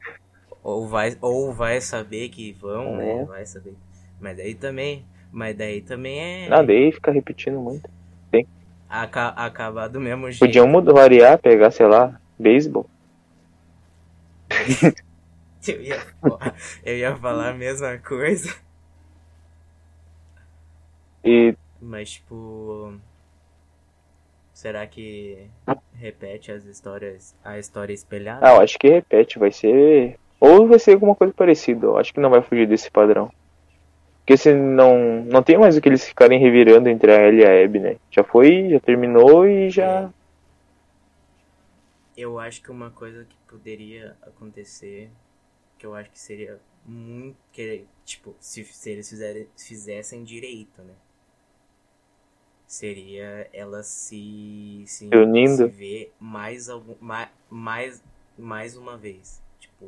[0.62, 3.22] ou, vai, ou vai saber que vão, né?
[3.22, 3.24] É.
[3.24, 3.74] Vai saber.
[4.20, 5.04] Mas daí também.
[5.32, 6.48] Mas daí também é.
[6.48, 7.88] Nada, aí fica repetindo muito.
[8.88, 10.40] aca- acabar do mesmo jeito.
[10.40, 12.86] Podiam mudar, variar, pegar, sei lá, beisebol.
[15.66, 16.02] Eu ia,
[16.84, 18.52] eu ia falar a mesma coisa.
[21.24, 22.94] E Mas tipo.
[24.52, 25.46] Será que
[25.94, 28.44] repete as histórias, a história espelhada?
[28.44, 30.18] Ah, eu acho que repete, vai ser.
[30.40, 33.30] Ou vai ser alguma coisa parecida, eu acho que não vai fugir desse padrão.
[34.18, 35.24] Porque se não.
[35.24, 37.96] Não tem mais o que eles ficarem revirando entre a Ellie e a Abby, né?
[38.10, 40.10] Já foi, já terminou e já.
[42.16, 45.10] Eu acho que uma coisa que poderia acontecer,
[45.78, 47.36] que eu acho que seria muito.
[47.52, 50.94] Que, tipo, se, se eles fizerem, fizessem direito, né?
[52.66, 54.84] Seria ela se.
[54.86, 55.56] se Unindo.
[55.56, 58.02] Se ver mais, algum, mais, mais,
[58.38, 59.42] mais uma vez.
[59.60, 59.86] Tipo.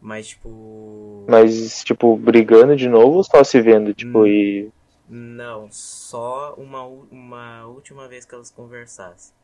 [0.00, 1.24] Mas, tipo.
[1.28, 4.26] Mas, tipo, brigando de novo ou só se vendo, tipo, Hum.
[4.26, 4.72] e.
[5.08, 9.34] Não, só uma, uma última vez que elas conversassem.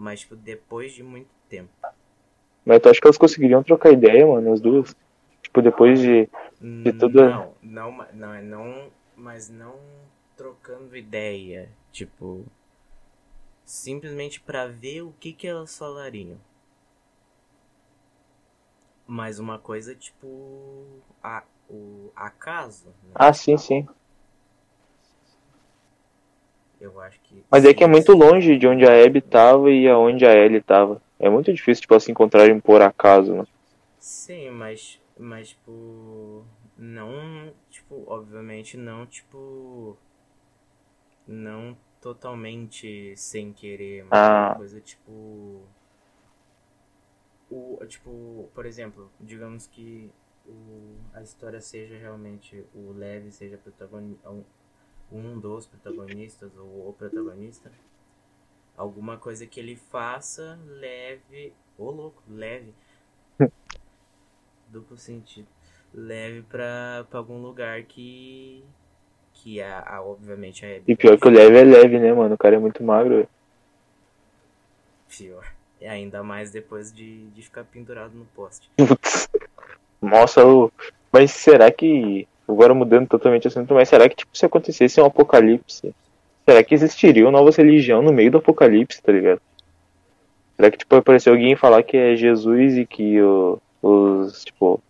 [0.00, 1.70] Mas, tipo, depois de muito tempo.
[2.64, 4.96] Mas tu acha que elas conseguiriam trocar ideia, mano, as duas?
[5.42, 6.26] Tipo, depois de.
[6.82, 9.78] De tudo- Não, não, ma- não, é não, mas não
[10.38, 12.46] trocando ideia, tipo,
[13.64, 16.36] simplesmente pra ver o que que elas falariam.
[19.06, 20.84] Mas uma coisa, tipo,
[21.22, 23.14] a, o acaso, né?
[23.14, 23.86] Ah, sim, sim.
[26.80, 27.44] Eu acho que.
[27.50, 30.62] Mas é que é muito longe de onde a Abby tava e aonde a Ellie
[30.62, 31.02] tava.
[31.18, 33.44] É muito difícil, tipo, elas se encontrarem por acaso, né?
[33.98, 36.44] Sim, mas, mas, tipo,
[36.78, 39.98] não, tipo, obviamente não, tipo,
[41.28, 44.46] não totalmente sem querer, mas Ah.
[44.48, 45.60] uma coisa, tipo,
[47.50, 50.10] o, tipo, por exemplo, digamos que
[50.46, 54.26] o, a história seja realmente, o Levi seja protagonista,
[55.12, 57.70] um, dos protagonistas ou o protagonista,
[58.76, 62.72] alguma coisa que ele faça leve, ô louco, leve,
[64.68, 65.48] duplo sentido,
[65.92, 68.64] leve pra, pra algum lugar que,
[69.34, 72.34] que a, a obviamente a E pior que o leve é leve, né, mano?
[72.34, 73.28] O cara é muito magro.
[75.08, 75.44] Pior.
[75.80, 78.70] E ainda mais depois de, de ficar pendurado no poste.
[78.76, 79.28] Putz.
[80.00, 80.70] Nossa, o...
[81.12, 82.28] mas será que.
[82.52, 85.94] Agora mudando totalmente o assunto, mas será que, tipo, se acontecesse um apocalipse,
[86.48, 89.40] será que existiria uma nova religião no meio do apocalipse, tá ligado?
[90.56, 94.80] Será que, tipo, aparecer alguém falar que é Jesus e que o- os, tipo,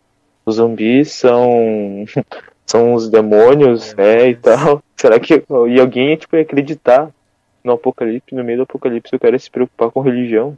[0.44, 2.04] os zumbis são.
[2.66, 4.82] são os demônios, né, e tal?
[4.96, 5.42] Será que.
[5.68, 7.10] E alguém, tipo, ia acreditar
[7.64, 10.56] no apocalipse, no meio do apocalipse, o cara ia se preocupar com religião?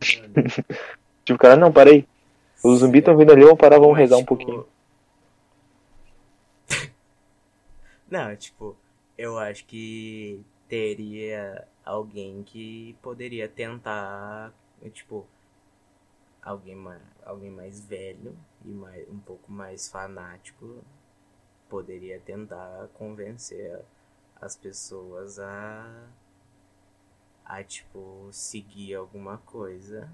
[1.24, 2.04] Tipo, cara, não, para aí.
[2.62, 4.66] Os zumbis estão vindo ali, vamos parar, vamos rezar um tipo, pouquinho.
[8.10, 8.76] Não, tipo,
[9.16, 14.52] eu acho que teria alguém que poderia tentar,
[14.92, 15.26] tipo,
[16.42, 20.84] alguém mais, alguém mais velho e mais, um pouco mais fanático
[21.68, 23.80] poderia tentar convencer
[24.40, 26.08] as pessoas a
[27.44, 30.10] a tipo seguir alguma coisa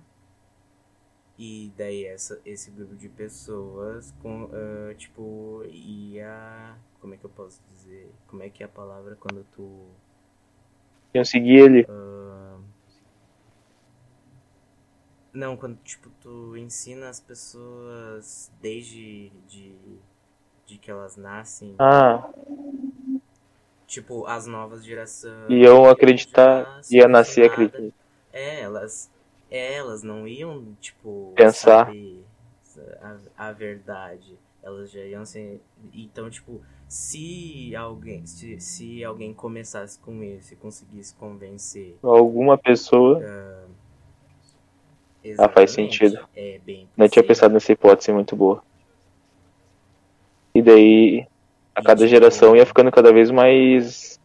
[1.39, 7.31] e daí essa, esse grupo de pessoas com ah, tipo ia como é que eu
[7.31, 9.87] posso dizer como é que é a palavra quando tu
[11.15, 11.87] Iam seguir ele.
[11.89, 12.59] ah,
[15.33, 19.77] não quando tipo tu ensina as pessoas desde de,
[20.67, 22.29] de que elas nascem Ah,
[23.87, 27.93] tipo as novas gerações iam acreditar, já ia são nascer ensinadas acreditando.
[28.33, 29.11] É, elas,
[29.57, 31.91] é, elas não iam, tipo, Pensar.
[33.01, 34.39] a, a verdade.
[34.63, 35.61] Elas já iam ser.
[35.95, 41.97] Então, tipo, se alguém, se, se alguém começasse com isso e conseguisse convencer.
[42.03, 43.21] Alguma pessoa.
[45.39, 46.19] Ah, faz sentido.
[46.37, 46.61] É
[46.97, 48.63] Não tinha pensado nessa hipótese muito boa.
[50.55, 51.27] E daí,
[51.75, 54.21] a E, cada tipo, geração ia ficando cada vez mais.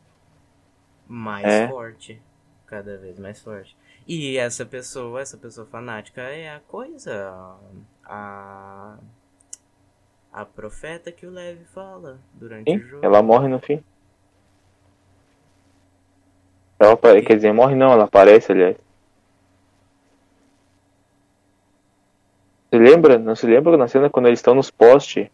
[1.07, 1.67] mais É.
[1.67, 2.21] forte.
[2.67, 3.75] Cada vez mais forte.
[4.13, 7.55] E essa pessoa, essa pessoa fanática é a coisa.
[8.03, 8.97] A.
[10.33, 13.05] A profeta que o Levi fala durante Sim, o jogo.
[13.05, 13.81] ela morre no fim.
[16.77, 17.21] Ela apare...
[17.21, 18.75] Quer dizer, morre não, ela aparece, aliás.
[22.69, 23.17] Você lembra?
[23.17, 25.29] Não se lembra na cena quando eles estão nos postes?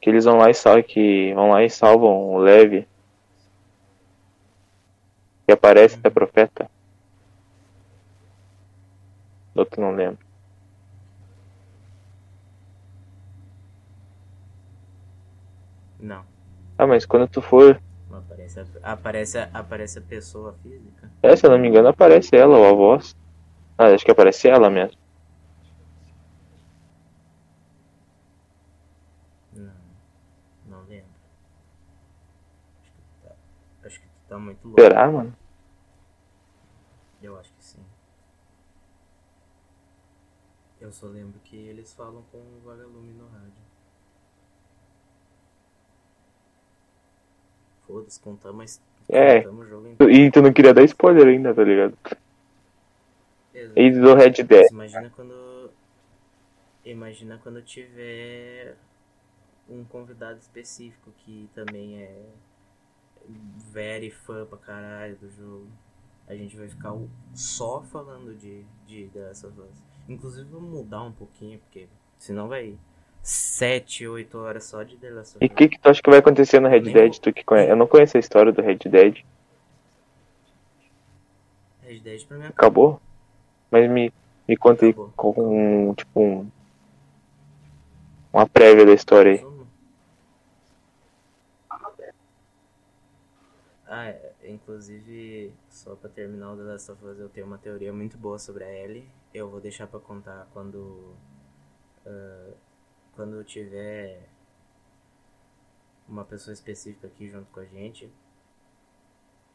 [0.00, 2.88] Que eles vão lá e salvam, que vão lá e salvam o Levi.
[5.46, 6.68] Que aparece até profeta.
[9.54, 10.18] Outro não lembro.
[15.98, 16.24] Não.
[16.78, 17.78] Ah, mas quando tu for.
[18.10, 21.10] Aparece, a- aparece, a- aparece a pessoa física.
[21.22, 23.14] É, se eu não me engano, aparece ela ou a voz.
[23.78, 24.96] Ah, acho que aparece ela mesmo.
[29.52, 29.72] Não.
[30.66, 31.10] Não lembro.
[32.82, 33.34] Acho que tu tá,
[33.86, 34.80] acho que tu tá muito louco.
[34.80, 35.32] Será, mano?
[37.22, 37.84] Eu acho que sim.
[40.90, 43.62] Eu só lembro que eles falam com o vagalume no rádio.
[47.86, 48.20] Foda-se,
[49.08, 49.48] É.
[49.48, 50.12] o jogo inteiro.
[50.12, 51.96] E tu não queria dar spoiler ainda, tá ligado?
[53.54, 53.78] Exato.
[53.78, 54.66] E do Red Dead.
[54.72, 55.70] Mas Imagina quando.
[56.84, 58.74] Imagina quando tiver
[59.68, 62.26] um convidado específico que também é
[63.70, 65.68] very fã pra caralho do jogo.
[66.26, 66.94] A gente vai ficar
[67.32, 69.89] só falando de, de The Last of Us.
[70.10, 72.76] Inclusive vamos mudar um pouquinho, porque senão vai
[73.22, 75.52] 7, 8 horas só de The Last of E Us.
[75.52, 77.12] o que, que tu acha que vai acontecer no Red Nem Dead?
[77.12, 77.70] vou- Tu que conhece?
[77.70, 79.24] Eu não conheço a história do Red Dead.
[81.82, 83.00] Red Dead pra mim é Acabou?
[83.70, 84.12] Mas me,
[84.48, 85.32] me conta aí com
[85.90, 86.50] um, tipo um,
[88.32, 89.50] uma prévia da história aí.
[93.86, 97.92] Ah, é, inclusive, só pra terminar o The Last of Us, eu tenho uma teoria
[97.92, 99.08] muito boa sobre a Ellie.
[99.32, 101.14] Eu vou deixar pra contar quando.
[102.06, 102.52] ah,
[103.14, 104.28] quando tiver
[106.08, 108.10] uma pessoa específica aqui junto com a gente.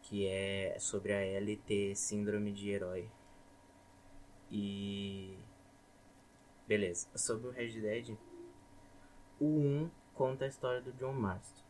[0.03, 1.21] Que é sobre a
[1.57, 3.09] ter síndrome de herói.
[4.51, 5.37] E.
[6.67, 7.07] Beleza.
[7.15, 8.15] Sobre o Red Dead,
[9.39, 11.63] o 1 conta a história do John Marston.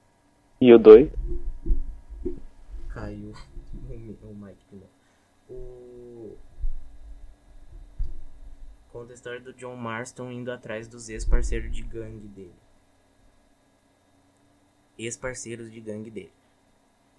[0.61, 1.11] E o 2?
[2.89, 3.33] Caiu
[3.73, 4.83] o, mi- o Mike.
[5.49, 6.37] O...
[8.95, 12.55] Conta a história do John Marston indo atrás dos ex-parceiros de gangue dele.
[14.97, 16.31] Ex-parceiros de gangue dele.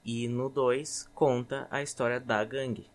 [0.03, 2.89] E no 2 conta a história da gangue.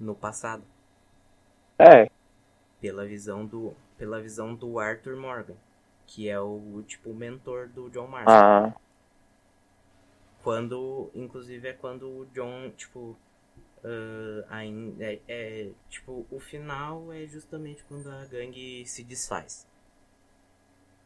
[0.00, 0.64] No passado.
[1.78, 2.10] É,
[2.80, 5.56] Pela visão do, pela visão do Arthur Morgan.
[6.08, 8.32] Que é o tipo mentor do John Marston.
[8.32, 8.74] ah,
[10.42, 13.16] Quando, inclusive, é quando o John, tipo,
[13.84, 19.66] ah, ainda é, é, tipo, o final é justamente quando a gangue se desfaz.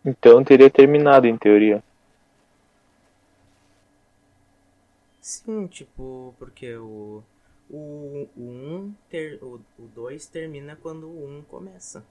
[0.04, 1.82] então teria terminado em teoria.
[5.20, 7.22] Sim, tipo, porque o
[7.72, 12.04] o, o um ter, o, o 2 termina quando o 1 um começa.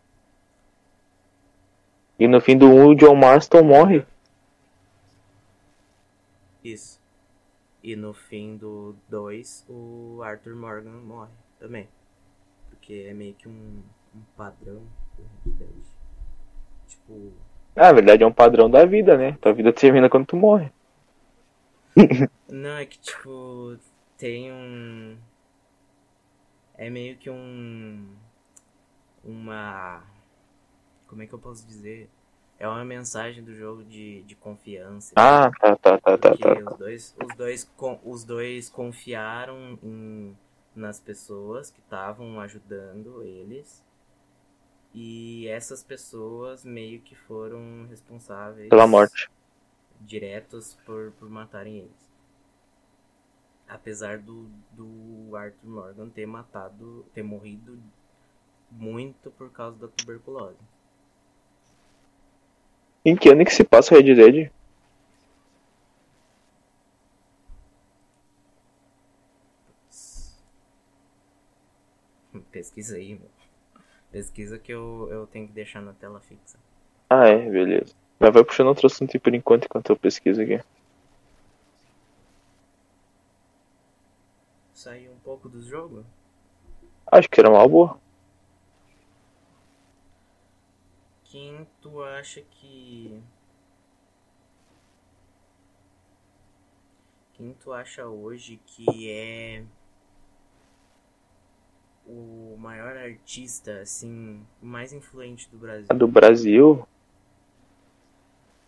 [2.19, 4.06] E no fim do 1 o John Marston morre.
[6.63, 7.01] Isso.
[7.84, 11.88] E no fim do 2, o Arthur Morgan morre também.
[12.70, 13.82] Porque é meio que um,
[14.15, 14.84] um padrão.
[16.88, 17.34] Tipo,
[17.76, 19.38] Ah, na verdade é um padrão da vida, né?
[19.41, 20.72] Tua vida termina quando tu morre.
[22.48, 23.78] Não, é que tipo,
[24.17, 25.17] tem um.
[26.76, 28.15] É meio que um.
[29.24, 30.04] Uma.
[31.08, 32.10] Como é que eu posso dizer?
[32.62, 35.12] É uma mensagem do jogo de, de confiança.
[35.15, 36.71] Ah, tá, tá, tá, tá, Porque tá.
[36.71, 37.71] os dois, os dois,
[38.04, 40.38] os dois confiaram em,
[40.76, 43.84] nas pessoas que estavam ajudando eles.
[44.93, 49.28] E essas pessoas meio que foram responsáveis Pela morte.
[50.00, 52.12] diretos por, por matarem eles.
[53.67, 57.80] Apesar do, do Arthur Morgan ter matado, ter morrido
[58.69, 60.60] muito por causa da tuberculose.
[63.04, 64.52] Em que ano que se passa Red Dead?
[72.52, 73.30] Pesquisa aí, meu.
[74.12, 76.60] Pesquisa que eu, eu tenho que deixar na tela fixa.
[77.10, 77.94] Ah, é, beleza.
[78.20, 80.62] Mas vai puxando outro assunto aí por enquanto, enquanto eu pesquiso aqui.
[84.74, 86.06] Sair um pouco do jogo?
[87.12, 88.00] Acho que era uma boa.
[91.32, 93.17] Quem tu acha que.
[97.36, 99.63] Quem tu acha hoje que é
[102.06, 105.88] o maior artista, assim, mais influente do Brasil?
[105.96, 106.86] Do Brasil,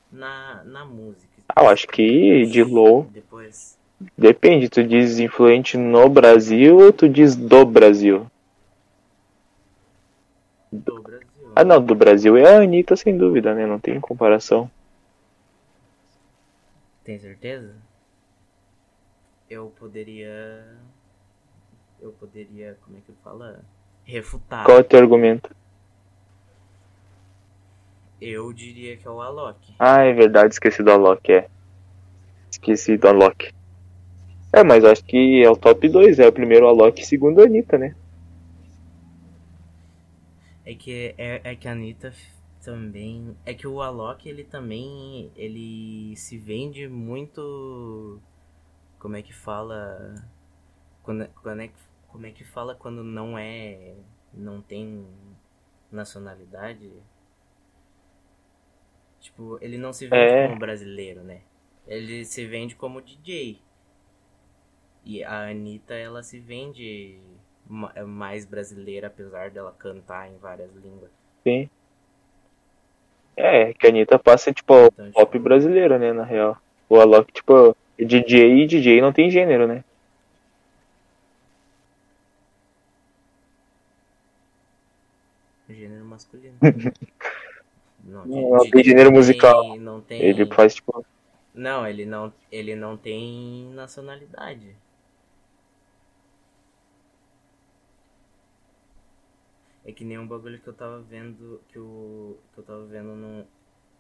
[0.10, 1.34] Na, na música.
[1.50, 3.04] ah, eu acho que de low.
[3.12, 3.78] Depois.
[4.18, 8.26] Depende, tu diz influente no Brasil ou tu diz do Brasil?
[10.72, 11.23] Do Brasil.
[11.56, 13.66] Ah, não, do Brasil é a Anitta, sem dúvida, né?
[13.66, 14.70] Não tem comparação.
[17.04, 17.76] Tem certeza?
[19.50, 20.66] Eu poderia.
[22.02, 22.78] Eu poderia.
[22.84, 23.60] Como é que fala?
[24.06, 24.66] Refutar.
[24.66, 25.54] Qual é o teu argumento?
[28.20, 29.74] Eu diria que é o Alok.
[29.78, 31.48] Ah, é verdade, esqueci do Alok, é.
[32.50, 33.54] Esqueci do Alok.
[34.52, 37.46] É, mas acho que é o top 2, é o primeiro Alok e segundo a
[37.46, 37.96] Anitta, né?
[40.66, 42.14] É que, é, é que a Anitta
[42.64, 43.36] também.
[43.46, 45.32] É que o Alok, ele também.
[45.36, 48.20] Ele se vende muito.
[49.00, 50.16] Como é que fala.
[51.04, 51.72] Quando, quando é,
[52.08, 53.96] como é que fala quando não é.
[54.34, 55.06] Não tem
[55.92, 56.92] nacionalidade?
[59.20, 60.48] Tipo, ele não se vende É.
[60.48, 61.42] como brasileiro, né?
[61.88, 63.62] Ele se vende como DJ.
[65.06, 67.20] E a Anitta, ela se vende
[68.06, 71.10] mais brasileira, apesar dela cantar em várias línguas.
[71.44, 71.70] Sim.
[73.36, 76.58] É, que a Anitta passa, tipo, Então, pop tipo, brasileiro, né, na real.
[76.88, 79.84] O Alok, tipo, DJ e DJ não tem gênero, né?
[85.70, 86.58] gênero masculino.
[88.06, 89.78] Não, Não, DJ tem gênero não musical.
[89.78, 91.06] Não tem, Ele faz, tipo,
[91.54, 94.76] Não, ele não, ele não tem nacionalidade.
[99.86, 103.16] É que nem um bagulho que eu tava vendo, que eu, que eu tava vendo
[103.16, 103.46] num,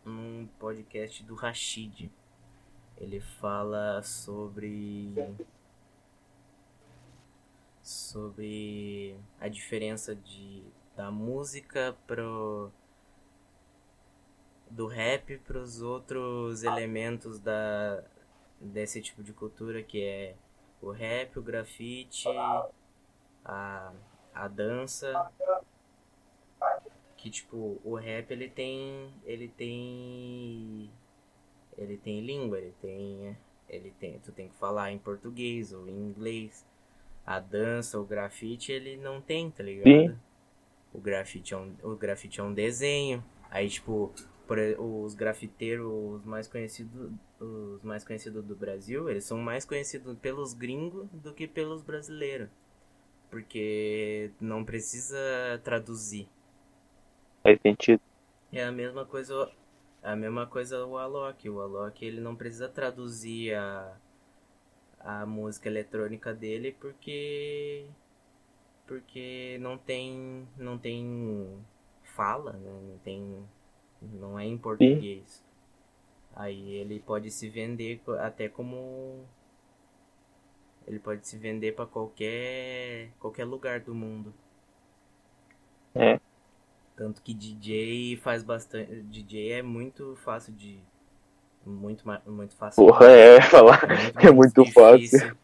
[0.06, 2.10] num podcast do Rashid.
[2.98, 5.14] Ele fala sobre
[7.82, 10.64] sobre a diferença de
[10.96, 12.72] da música pro
[14.70, 18.04] do rap pros outros elementos da
[18.62, 20.36] desse tipo de cultura que é
[20.82, 22.28] o rap, o grafite,
[23.44, 23.92] a,
[24.34, 25.32] a dança
[27.24, 30.92] que tipo o rap ele tem ele tem
[31.78, 33.38] ele tem língua ele tem
[33.70, 36.66] ele tem tu tem que falar em português ou em inglês.
[37.26, 39.86] A dança o grafite ele não tem tá ligado?
[39.86, 40.20] Sim.
[40.94, 43.24] o grafite é um o grafite é um desenho.
[43.50, 44.14] Aí tipo
[44.46, 47.10] por os grafiteiros mais conhecidos
[47.40, 52.50] os mais conhecidos do Brasil eles são mais conhecidos pelos gringos do que pelos brasileiros.
[53.32, 55.18] Porque não precisa
[55.64, 56.28] traduzir
[57.44, 58.02] faz sentido.
[58.52, 59.52] é a mesma coisa,
[60.02, 61.50] a mesma coisa o Alok.
[61.50, 63.98] O Alok ele não precisa traduzir a,
[65.00, 67.86] a música eletrônica dele porque
[68.88, 71.60] porque não tem não tem
[72.04, 72.72] fala, né?
[72.90, 73.46] Não tem
[74.02, 75.44] não é em português.
[76.36, 79.26] Aí ele pode se vender até como
[80.88, 84.34] ele pode se vender para qualquer qualquer lugar do mundo.
[85.96, 86.23] É.
[86.96, 89.02] Tanto que DJ faz bastante.
[89.04, 90.80] DJ é muito fácil de.
[91.66, 92.86] Muito, muito fácil.
[92.86, 93.82] Porra, é, falar.
[94.22, 95.36] É menos muito fácil.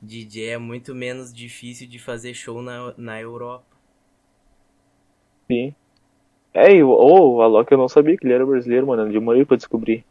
[0.00, 3.76] DJ é muito menos difícil de fazer show na, na Europa.
[5.50, 5.74] Sim.
[6.54, 9.04] É, e o, oh, o Alok eu não sabia que ele era brasileiro, mano.
[9.04, 10.04] Eu demorei pra descobrir.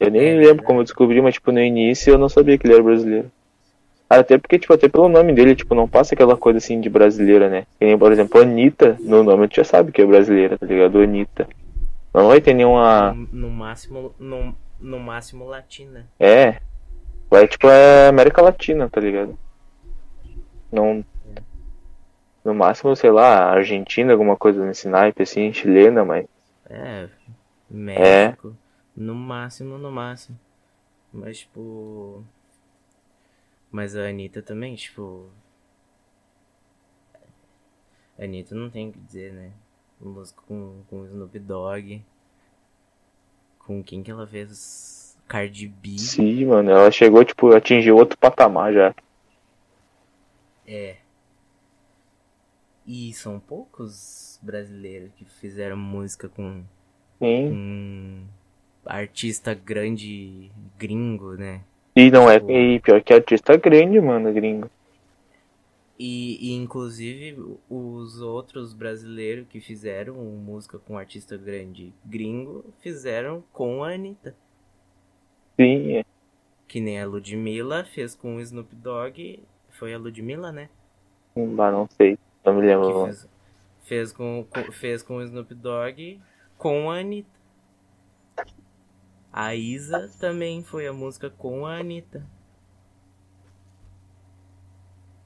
[0.00, 2.66] Eu nem É, lembro como eu descobri, mas, tipo, no início eu não sabia que
[2.66, 3.30] ele era brasileiro.
[4.10, 7.48] Até porque, tipo, até pelo nome dele, tipo, não passa aquela coisa assim de brasileira,
[7.48, 7.64] né?
[7.78, 10.98] Que nem, por exemplo, Anitta, no nome tu já sabe que é brasileira, tá ligado?
[10.98, 11.48] Anitta.
[12.12, 13.12] Não vai ter nenhuma.
[13.14, 14.12] No, no máximo.
[14.18, 16.08] No, no máximo latina.
[16.18, 16.60] É.
[17.30, 19.38] Vai, tipo, é América Latina, tá ligado?
[20.72, 21.04] Não.
[22.44, 26.26] No máximo, sei lá, Argentina, alguma coisa nesse naipe, assim, chilena, mas.
[26.68, 27.08] É.
[27.70, 28.56] México.
[28.96, 30.36] No máximo, no máximo.
[31.12, 32.24] Mas, tipo.
[33.70, 35.30] Mas a Anitta também, tipo.
[38.18, 39.52] A Anitta não tem o que dizer, né?
[40.00, 42.02] Música com, com Snoop Dogg.
[43.58, 45.16] Com quem que ela fez?
[45.28, 45.96] Cardi B.
[45.98, 48.94] Sim, mano, ela chegou, tipo, atingiu outro patamar já.
[50.66, 50.96] É.
[52.84, 56.64] E são poucos brasileiros que fizeram música com
[57.20, 57.52] Sim.
[57.52, 58.26] um
[58.84, 61.62] artista grande gringo, né?
[61.94, 62.38] E não é.
[62.38, 64.70] Tipo- E pior que artista grande, mano, gringo.
[65.98, 67.36] E, e, inclusive
[67.68, 74.34] os outros brasileiros que fizeram música com artista grande gringo fizeram com a Anitta.
[75.58, 76.04] Sim, é.
[76.66, 79.40] Que nem a Ludmilla fez com o Snoop Dogg.
[79.72, 80.70] Foi a Ludmilla, né?
[81.36, 82.18] Bah, não sei.
[82.44, 83.04] Não me lembro.
[83.04, 83.28] fez,
[83.84, 86.18] fez, com, com- fez com o Snoop Dogg
[86.56, 87.39] com a Anitta.
[89.32, 92.22] A Isa também foi a música com a Anitta.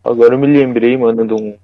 [0.02, 1.56] Agora eu me lembrei, mano, de um.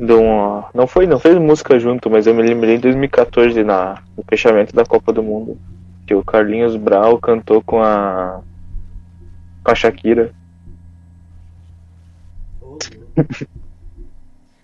[0.00, 0.62] De um.
[0.74, 4.74] Não foi, não fez música junto, mas eu me lembrei em 2014, na, no fechamento
[4.74, 5.58] da Copa do Mundo.
[6.06, 8.40] Que o Carlinhos Brau cantou com a.
[9.62, 10.34] Com a Shakira.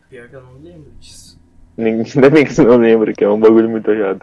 [0.09, 1.39] Pior que eu não lembro disso.
[1.77, 4.23] Ainda bem que você não lembra, que é um bagulho muito errado.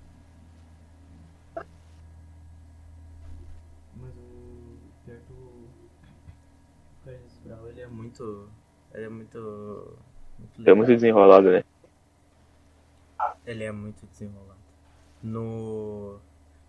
[9.42, 10.00] Muito.
[10.40, 11.64] muito É muito desenrolado, né?
[13.46, 14.60] Ele é muito desenrolado.
[15.22, 16.20] No.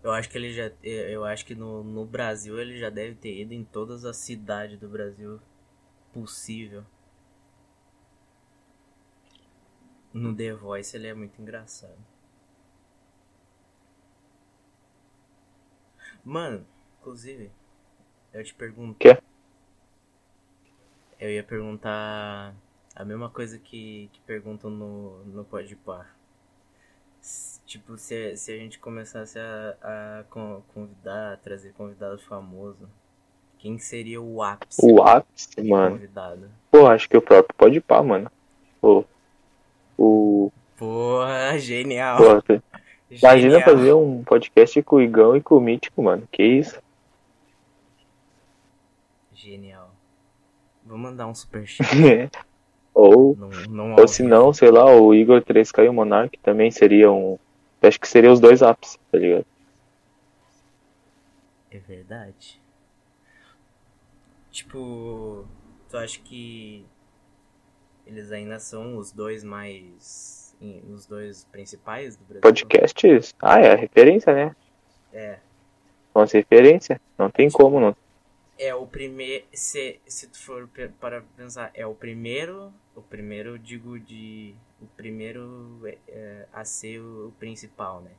[0.03, 0.71] Eu acho que ele já.
[0.83, 4.79] Eu acho que no, no Brasil ele já deve ter ido em todas as cidades
[4.79, 5.39] do Brasil
[6.13, 6.83] possível.
[10.13, 11.97] No The Voice ele é muito engraçado.
[16.23, 16.65] Mano,
[16.99, 17.51] inclusive,
[18.33, 18.97] eu te pergunto.
[18.99, 19.17] Quê?
[21.19, 22.53] Eu ia perguntar
[22.95, 26.15] a mesma coisa que, que perguntam no, no Podpar.
[27.65, 30.23] Tipo, se, se a gente começasse a, a
[30.73, 32.87] convidar, a trazer convidado famoso,
[33.57, 34.81] quem seria o ápice?
[34.83, 35.95] O ápice, mano.
[35.95, 36.49] Convidado?
[36.71, 38.31] Pô, acho que o próprio pode pá, mano.
[38.79, 39.03] Pô.
[39.97, 40.51] O.
[40.77, 42.17] Porra, genial.
[42.17, 42.53] Pô,
[43.09, 46.27] imagina fazer um podcast com o Igão e com o Mítico, mano.
[46.31, 46.79] Que isso?
[49.33, 49.76] Genial.
[50.87, 51.87] Vou mandar um superchat.
[52.93, 56.71] ou, não, não ou se não, sei lá, o Igor 3K e o Monark também
[56.71, 57.39] seriam
[57.81, 59.45] Acho que seriam os dois ápices, tá ligado?
[61.69, 62.59] É verdade.
[64.51, 65.45] Tipo,
[65.89, 66.85] tu acha que
[68.05, 70.55] eles ainda são os dois mais.
[70.89, 72.41] os dois principais do Brasil?
[72.41, 73.35] Podcasts?
[73.39, 74.55] Ah, é a referência, né?
[75.13, 75.39] É.
[76.15, 76.99] Nossa referência.
[77.17, 77.95] Não tem como, não.
[78.57, 79.45] É o primeiro.
[79.53, 82.73] Se, se tu for para pensar, é o primeiro.
[82.95, 88.11] O primeiro, digo, de o primeiro é, é, a ser o, principal, né?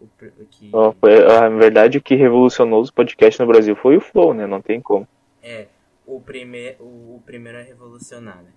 [0.00, 0.08] O,
[0.50, 0.70] que...
[0.72, 4.46] Oh, foi, na verdade, o que revolucionou os podcasts no Brasil foi o Flow, né?
[4.46, 5.06] Não tem como.
[5.42, 5.68] É,
[6.06, 8.50] o, prime o, o primeiro a revolucionar, né?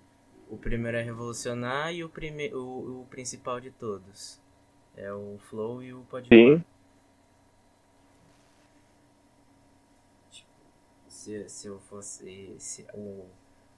[0.50, 4.42] O primeiro a revolucionar e o, prime o, o principal de todos.
[4.96, 6.36] É o Flow e o Podpah.
[6.36, 6.64] Sim.
[11.28, 13.26] Se, se eu fosse se, o,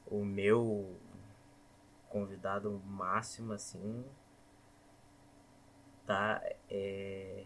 [0.05, 0.95] o meu
[2.07, 4.05] convidado máximo, assim,
[6.05, 7.43] tá, é,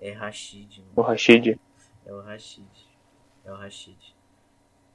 [0.00, 0.84] é Rashid.
[0.94, 1.58] O Rashid?
[2.04, 2.88] É o Rashid.
[3.44, 4.14] É o Rashid.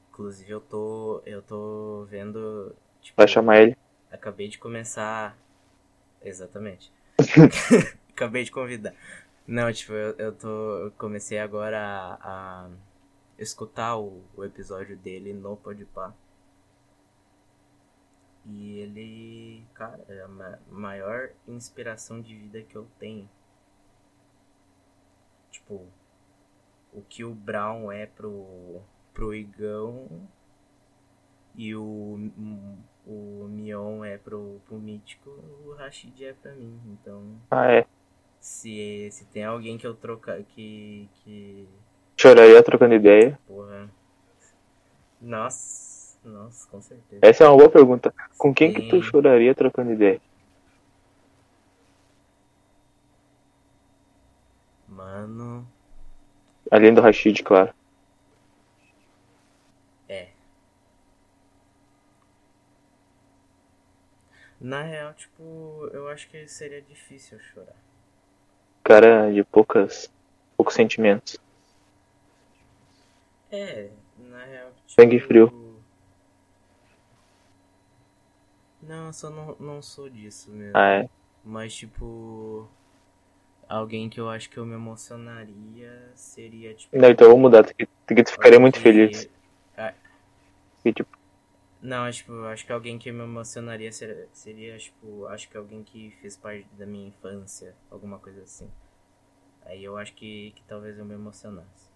[0.10, 2.74] Inclusive eu tô, eu tô vendo...
[3.02, 3.78] Tipo, Vai chamar ele?
[4.10, 5.38] Acabei de começar...
[6.22, 6.94] Exatamente.
[8.12, 8.94] acabei de convidar.
[9.48, 10.78] Não, tipo, eu, eu tô.
[10.78, 12.70] Eu comecei agora a, a
[13.44, 16.14] escutar o, o, episódio dele no Podpah.
[18.46, 20.28] E ele, cara, é a
[20.70, 23.30] maior inspiração de vida que eu tenho.
[25.52, 25.86] Tipo,
[26.94, 28.82] o que o Brown é pro,
[29.14, 30.28] pro Igão
[31.56, 32.32] e o,
[33.06, 35.30] o Mion é pro, pro Mítico,
[35.66, 36.80] o Rashid é pra mim.
[36.88, 37.40] Então.
[37.50, 37.86] Ah, é.
[38.40, 40.42] Se, se tem alguém que eu trocar.
[40.44, 41.10] que.
[41.16, 41.68] que.
[42.22, 43.40] Choraria trocando ideia.
[43.48, 43.90] Porra.
[45.20, 46.20] Nossa.
[46.24, 47.20] Nossa, com certeza.
[47.20, 48.14] Essa é uma boa pergunta.
[48.38, 48.76] Com quem Sim.
[48.76, 50.22] que tu choraria trocando ideia?
[54.88, 55.68] Mano.
[56.70, 57.74] Além do Rashid, claro.
[60.08, 60.28] É.
[64.60, 67.76] Na real, tipo, eu acho que seria difícil chorar.
[68.84, 70.14] Cara de poucas.
[70.56, 71.40] poucos sentimentos.
[73.52, 74.72] É, na real.
[74.72, 75.82] Tipo, Sangue frio.
[78.82, 80.76] Não, eu só não, não sou disso mesmo.
[80.76, 81.10] Ah, é?
[81.44, 82.68] Mas, tipo.
[83.68, 86.98] Alguém que eu acho que eu me emocionaria seria, tipo.
[86.98, 89.30] Não, então eu vou mudar, que, que tu ficaria muito feliz.
[89.78, 89.94] Ah.
[90.84, 91.18] E, tipo.
[91.82, 96.12] Não, tipo, acho que alguém que me emocionaria seria, seria, tipo, acho que alguém que
[96.22, 98.70] fez parte da minha infância, alguma coisa assim.
[99.66, 101.91] Aí eu acho que, que talvez eu me emocionasse.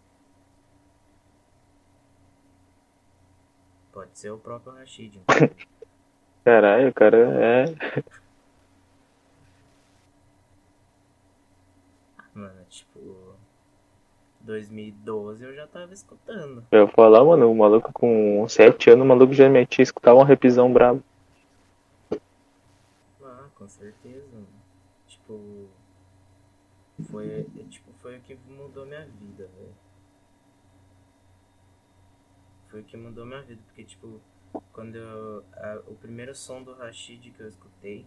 [3.96, 5.22] Pode ser o próprio Rashid.
[6.44, 7.66] Caralho, o cara é.
[12.34, 13.36] Mano, tipo.
[14.42, 16.62] 2012 eu já tava escutando.
[16.72, 20.26] Eu ia falar, mano, o maluco com 7 anos, o maluco já metia escutar uma
[20.26, 21.02] repisão brabo.
[23.24, 24.48] Ah, com certeza, mano.
[25.08, 25.70] Tipo.
[27.10, 29.85] Foi, tipo, foi o que mudou minha vida, velho.
[32.76, 34.20] Foi o que mudou minha vida, porque, tipo,
[34.74, 38.06] quando eu, a, o primeiro som do Rashid que eu escutei,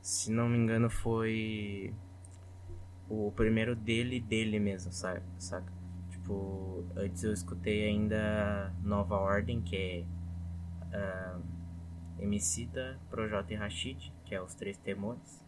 [0.00, 1.92] se não me engano, foi
[3.06, 5.20] o primeiro dele dele mesmo, sabe?
[5.36, 5.70] Saca?
[6.08, 10.04] Tipo, antes eu escutei ainda Nova Ordem, que é
[10.96, 11.42] uh,
[12.18, 15.44] Emicida, Projota e Rashid, que é os três temores.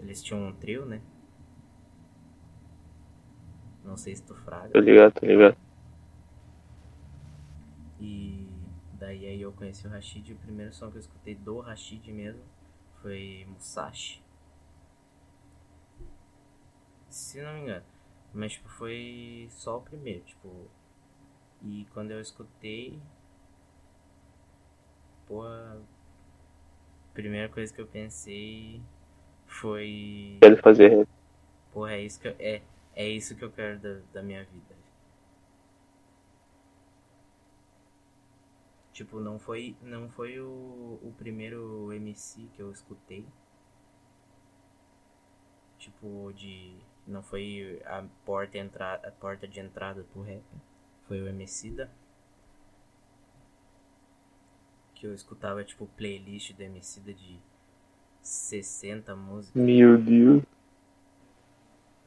[0.00, 1.00] Eles tinham um trio, né?
[3.84, 4.70] Não sei se tu fraga.
[4.70, 5.63] Tô ligado, tô ligado.
[8.00, 8.48] E
[8.98, 12.10] Daí aí eu conheci o Rashid e o primeiro som que eu escutei do Rashid
[12.12, 12.42] mesmo
[13.02, 14.22] foi Musashi.
[17.08, 17.84] Se não me engano.
[18.32, 20.70] Mas, tipo, foi só o primeiro, tipo.
[21.62, 23.00] E quando eu escutei.
[25.26, 25.42] Pô.
[25.42, 25.76] A
[27.12, 28.82] primeira coisa que eu pensei
[29.46, 30.38] foi.
[30.40, 31.06] Quero fazer.
[31.72, 32.62] Porra, é isso que eu, é,
[32.94, 34.73] é isso que eu quero da, da minha vida.
[38.94, 43.26] Tipo, não foi, não foi o, o primeiro MC que eu escutei.
[45.76, 46.76] Tipo, de.
[47.04, 50.44] Não foi a porta, entra, a porta de entrada pro rap.
[51.08, 51.90] Foi o Emicida.
[54.94, 57.40] Que eu escutava, tipo, playlist do Emicida de
[58.22, 59.60] 60 músicas.
[59.60, 60.44] Meu Deus.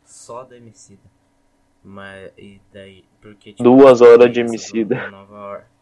[0.05, 1.11] Só do Emicida.
[1.83, 3.51] Mas, e daí, porque...
[3.51, 5.11] Tipo, Duas horas de Emicida.
[5.11, 5.76] Nova Or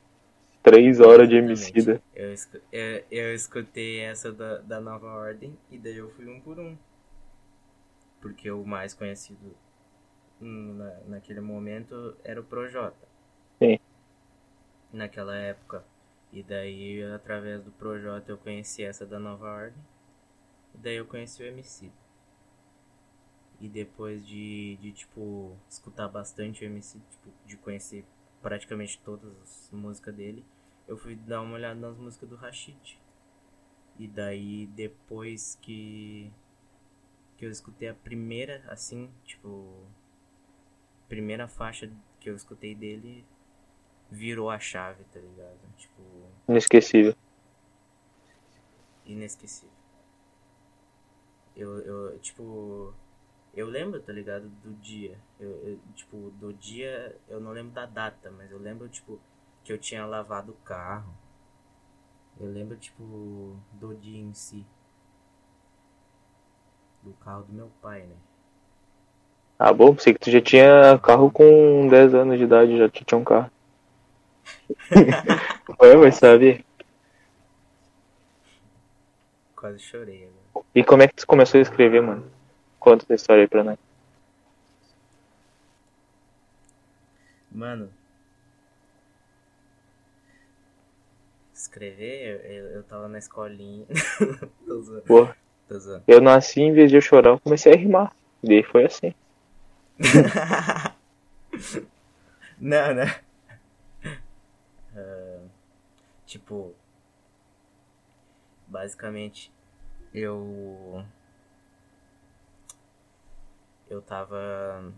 [0.66, 2.01] Três horas de Emicida.
[2.16, 2.34] Eu,
[2.72, 6.76] eu, eu escutei essa da, da Nova Ordem e daí eu fui um por um.
[8.20, 9.55] Porque o mais conhecido
[10.41, 13.07] na, naquele momento era o Projota.
[13.59, 13.78] Sim.
[14.91, 15.86] Naquela época.
[16.34, 19.84] E daí, através do Projota, eu conheci essa da Nova Ordem.
[20.74, 21.91] E daí eu conheci o MC.
[23.61, 28.03] E depois de, de, tipo, escutar bastante o MC, tipo, de conhecer
[28.41, 30.43] praticamente todas as músicas dele,
[30.88, 32.99] eu fui dar uma olhada nas músicas do Rashid.
[33.97, 36.31] E daí depois que
[37.38, 39.86] que eu escutei a primeira, assim, tipo,
[41.09, 43.25] primeira faixa que eu escutei dele
[44.09, 45.59] virou a chave, tá ligado?
[45.77, 46.01] Tipo,
[46.47, 47.13] inesquecível.
[49.05, 49.75] Inesquecível.
[51.55, 52.93] Eu, eu tipo,
[53.53, 55.17] eu lembro, tá ligado, do dia.
[55.39, 59.19] Eu, eu, tipo, do dia, eu não lembro da data, mas eu lembro, tipo,
[59.66, 61.11] que eu tinha lavado o carro.
[62.39, 64.63] Eu lembro, tipo, do dia em si.
[67.01, 68.16] Do carro do meu pai, né?
[69.57, 73.18] Ah, bom, pensei que tu já tinha carro com 10 anos de idade, já tinha
[73.18, 73.49] um carro.
[75.82, 76.63] Ué, mas sabe?
[79.55, 80.66] Quase chorei agora.
[80.76, 82.30] E como é que tu começou a escrever, mano?
[82.80, 83.80] Conta essa história aí pra nós.
[87.51, 87.89] Mano,
[91.66, 93.86] escrever, eu, eu tava na escolinha.
[94.66, 95.01] Tô zoando.
[95.03, 95.28] Pô,
[95.68, 96.03] Tô zoando.
[96.07, 98.16] eu nasci, em vez de eu chorar, eu comecei a rimar.
[98.43, 99.13] E daí foi assim.
[102.59, 103.20] não, né?
[104.93, 105.49] Uh,
[106.26, 106.74] tipo,
[108.68, 109.51] basicamente,
[110.13, 111.03] eu.
[113.89, 114.93] Eu tava.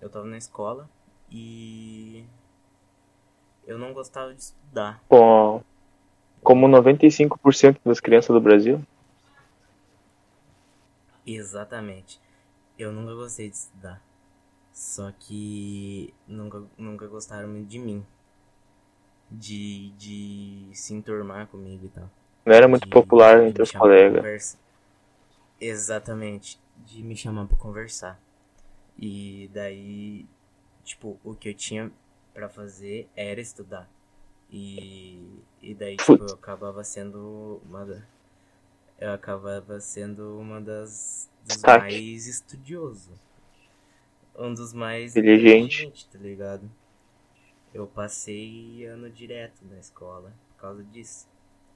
[0.00, 0.88] Eu tava na escola
[1.30, 2.26] e.
[3.66, 5.02] Eu não gostava de estudar.
[5.08, 5.62] Bom,
[6.42, 8.82] como 95% das crianças do Brasil.
[11.26, 12.20] Exatamente.
[12.78, 14.02] Eu nunca gostei de estudar.
[14.72, 18.04] Só que nunca, nunca gostaram muito de mim.
[19.30, 22.10] De, de se enturmar comigo e tal.
[22.44, 24.58] Não era muito de, popular de entre os colegas.
[25.60, 26.60] Exatamente.
[26.84, 28.20] De me chamar pra conversar.
[28.98, 30.26] E daí,
[30.84, 31.90] tipo, o que eu tinha
[32.34, 33.88] para fazer era estudar.
[34.52, 35.18] E,
[35.62, 38.02] e daí, tipo, eu acabava sendo uma da,
[39.00, 43.12] eu acabava sendo uma das dos mais estudioso.
[44.38, 46.06] Um dos mais Inteligente.
[46.12, 46.70] tá ligado?
[47.72, 51.26] Eu passei ano direto na escola por causa disso.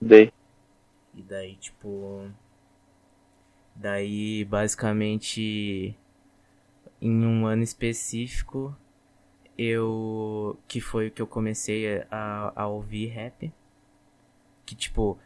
[0.00, 0.30] Daí.
[1.14, 2.30] E daí, tipo.
[3.74, 5.96] Daí, basicamente,
[7.00, 8.76] em um ano específico,
[9.58, 10.58] eu.
[10.68, 13.52] Que foi o que eu comecei a, a ouvir rap.
[14.64, 15.18] Que, tipo,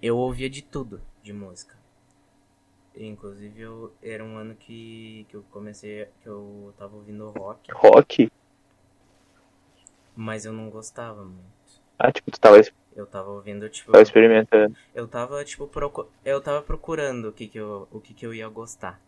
[0.00, 1.76] eu ouvia de tudo de música.
[2.94, 6.06] Inclusive, eu, era um ano que, que eu comecei.
[6.22, 7.72] que eu tava ouvindo rock.
[7.72, 8.30] Rock?
[10.14, 11.52] Mas eu não gostava muito.
[11.98, 12.60] Ah, tipo, tu tava,
[12.94, 13.92] Eu tava ouvindo, tipo.
[13.92, 14.76] tava experimentando.
[14.94, 16.08] Eu tava, tipo, procu...
[16.24, 19.00] eu tava procurando o que que eu, o que que eu ia gostar.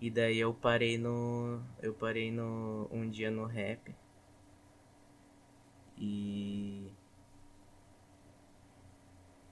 [0.00, 3.94] E daí eu parei no, eu parei no um dia no rap.
[5.98, 6.92] E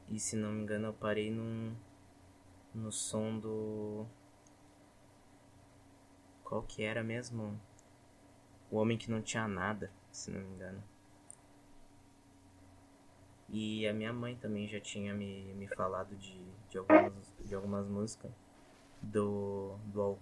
[0.09, 1.75] e se não me engano eu parei num
[2.75, 4.07] no som do
[6.45, 7.61] qual que era mesmo?
[8.71, 10.83] O homem que não tinha nada, se não me engano.
[13.49, 17.89] E a minha mãe também já tinha me, me falado de, de, algumas, de algumas
[17.89, 18.31] músicas
[19.03, 20.19] do, do Ao.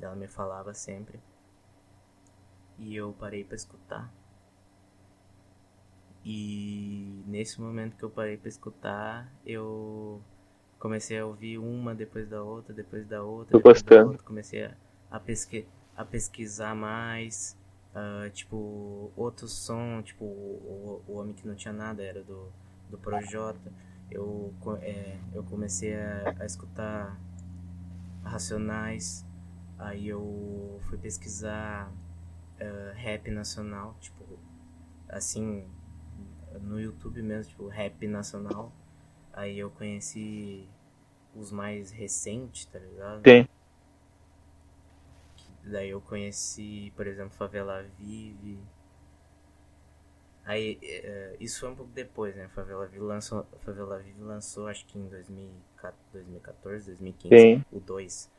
[0.00, 1.20] Ela me falava sempre.
[2.78, 4.12] E eu parei para escutar.
[6.24, 10.20] E nesse momento que eu parei para escutar, eu
[10.78, 14.10] comecei a ouvir uma depois da outra, depois da outra, Tô depois da gostando.
[14.12, 14.22] outra.
[14.26, 14.64] Comecei
[15.10, 15.66] a, pesqui,
[15.96, 17.56] a pesquisar mais.
[17.94, 22.48] ah, tipo, outro som, tipo, o, o Homem que Não Tinha Nada era do,
[22.90, 23.72] do Projota.
[24.10, 24.52] Eu,
[24.82, 27.18] é, eu comecei a, a escutar
[28.22, 29.24] Racionais.
[29.78, 31.90] Aí eu fui pesquisar
[32.60, 34.38] ah, rap nacional, tipo,
[35.08, 35.66] assim,
[36.60, 38.72] no YouTube mesmo, tipo, rap nacional.
[39.32, 40.68] Aí eu conheci
[41.34, 43.22] os mais recentes, tá ligado?
[43.24, 43.46] Sim.
[45.64, 48.58] Daí eu conheci, por exemplo, Favela Vive.
[50.44, 52.48] Aí, eh, isso foi um pouco depois, né?
[52.48, 57.64] Favela Vive lançou, Favela Vive lançou acho que em 2014, 2015, Sim.
[57.70, 58.30] o 2.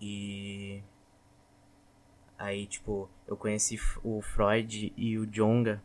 [0.00, 0.53] E
[2.44, 5.82] aí, tipo, eu conheci o Freud e o Jonga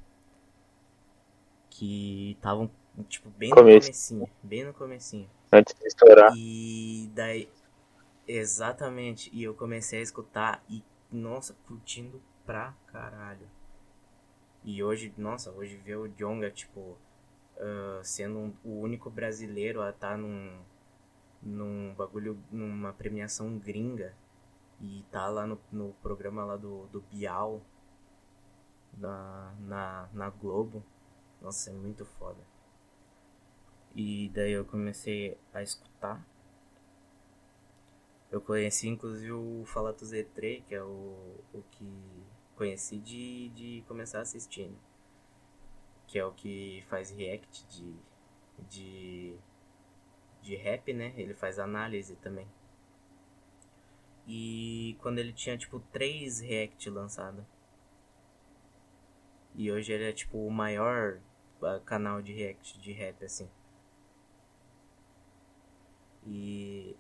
[1.70, 2.70] que estavam
[3.08, 3.88] tipo bem no Começo.
[3.88, 5.30] comecinho, bem no comecinho.
[5.52, 6.34] Antes de estourar.
[6.36, 7.50] E daí.
[8.28, 9.30] Exatamente.
[9.34, 13.48] E eu comecei a escutar e, nossa, curtindo pra caralho.
[14.64, 16.98] E hoje, nossa, hoje ver o Jonga, tipo,
[17.58, 20.60] ah, sendo um- o único brasileiro a estar num,
[21.42, 24.14] num bagulho, numa premiação gringa.
[24.82, 27.62] E tá lá no, no programa lá do, do Bial,
[28.98, 30.84] na, na, na Globo.
[31.42, 32.42] Nossa, é muito foda.
[33.96, 36.26] E daí eu comecei a escutar.
[38.32, 42.24] Eu conheci inclusive o Falato Z3, que é o, o que
[42.56, 44.78] conheci de, de começar assistindo.
[46.08, 47.96] Que é o que faz react de,
[48.70, 49.36] de,
[50.42, 51.14] de rap, né?
[51.18, 52.48] Ele faz análise também.
[54.32, 57.44] E quando ele tinha tipo três react lançados.
[59.56, 61.20] E hoje ele é tipo o maior
[61.64, 63.50] ah, canal de react de rap assim.
[66.28, 66.96] E.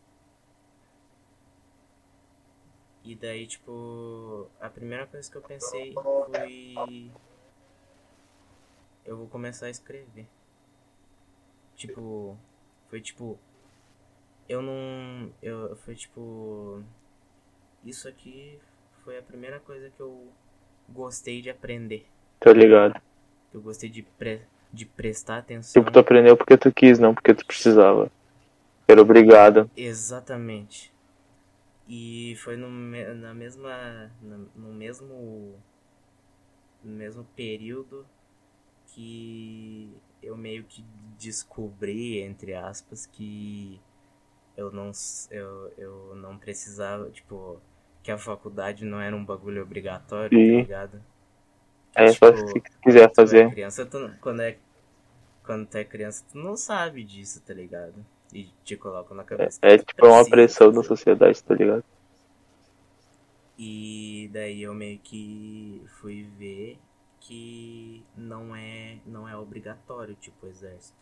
[3.03, 7.11] E daí, tipo, a primeira coisa que eu pensei foi.
[9.05, 10.27] Eu vou começar a escrever.
[11.75, 12.35] Tipo,
[12.89, 13.37] foi tipo.
[14.47, 15.31] Eu não.
[15.43, 16.83] Eu, foi tipo.
[17.85, 18.59] Isso aqui
[19.03, 20.27] foi a primeira coisa que eu
[20.89, 22.05] gostei de aprender.
[22.39, 22.99] Tô ligado.
[23.53, 25.81] Eu gostei de, pre, de prestar atenção.
[25.81, 28.11] Tipo, tu aprendeu porque tu quis, não porque tu precisava.
[28.87, 29.69] Era obrigado.
[29.75, 30.93] Exatamente.
[31.87, 34.11] E foi no, na mesma.
[34.55, 35.55] no mesmo.
[36.81, 38.05] No mesmo período
[38.87, 40.83] que eu meio que
[41.17, 43.81] descobri, entre aspas, que
[44.55, 44.91] eu não,
[45.29, 47.61] eu, eu não precisava, tipo,
[48.09, 50.47] que a faculdade não era um bagulho obrigatório, Sim.
[50.51, 51.01] tá ligado?
[51.95, 53.45] É só Tipo, se quiser é fazer.
[53.45, 54.57] criança, tu, quando, é,
[55.43, 58.05] quando tu é criança, tu não sabe disso, tá ligado?
[58.33, 59.61] E te colocam na cabeça.
[59.61, 61.83] que É tu tipo uma pressão da sociedade, tá ligado?
[63.59, 66.79] E daí eu meio que fui ver
[67.19, 70.97] que não é não é obrigatório, tipo, o exército.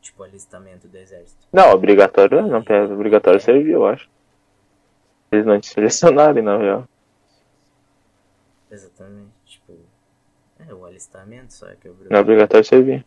[0.00, 1.46] Tipo, alistamento do exército.
[1.52, 4.08] Não, obrigatório não, é obrigatório servir, eu acho.
[5.32, 6.88] Eles não te selecionarem, na real.
[8.70, 9.76] Exatamente, tipo,
[10.58, 12.22] é o alistamento só é que é Não é obrigatório.
[12.22, 13.06] obrigatório servir.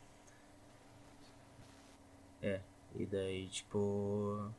[2.95, 4.49] E daí, tipo.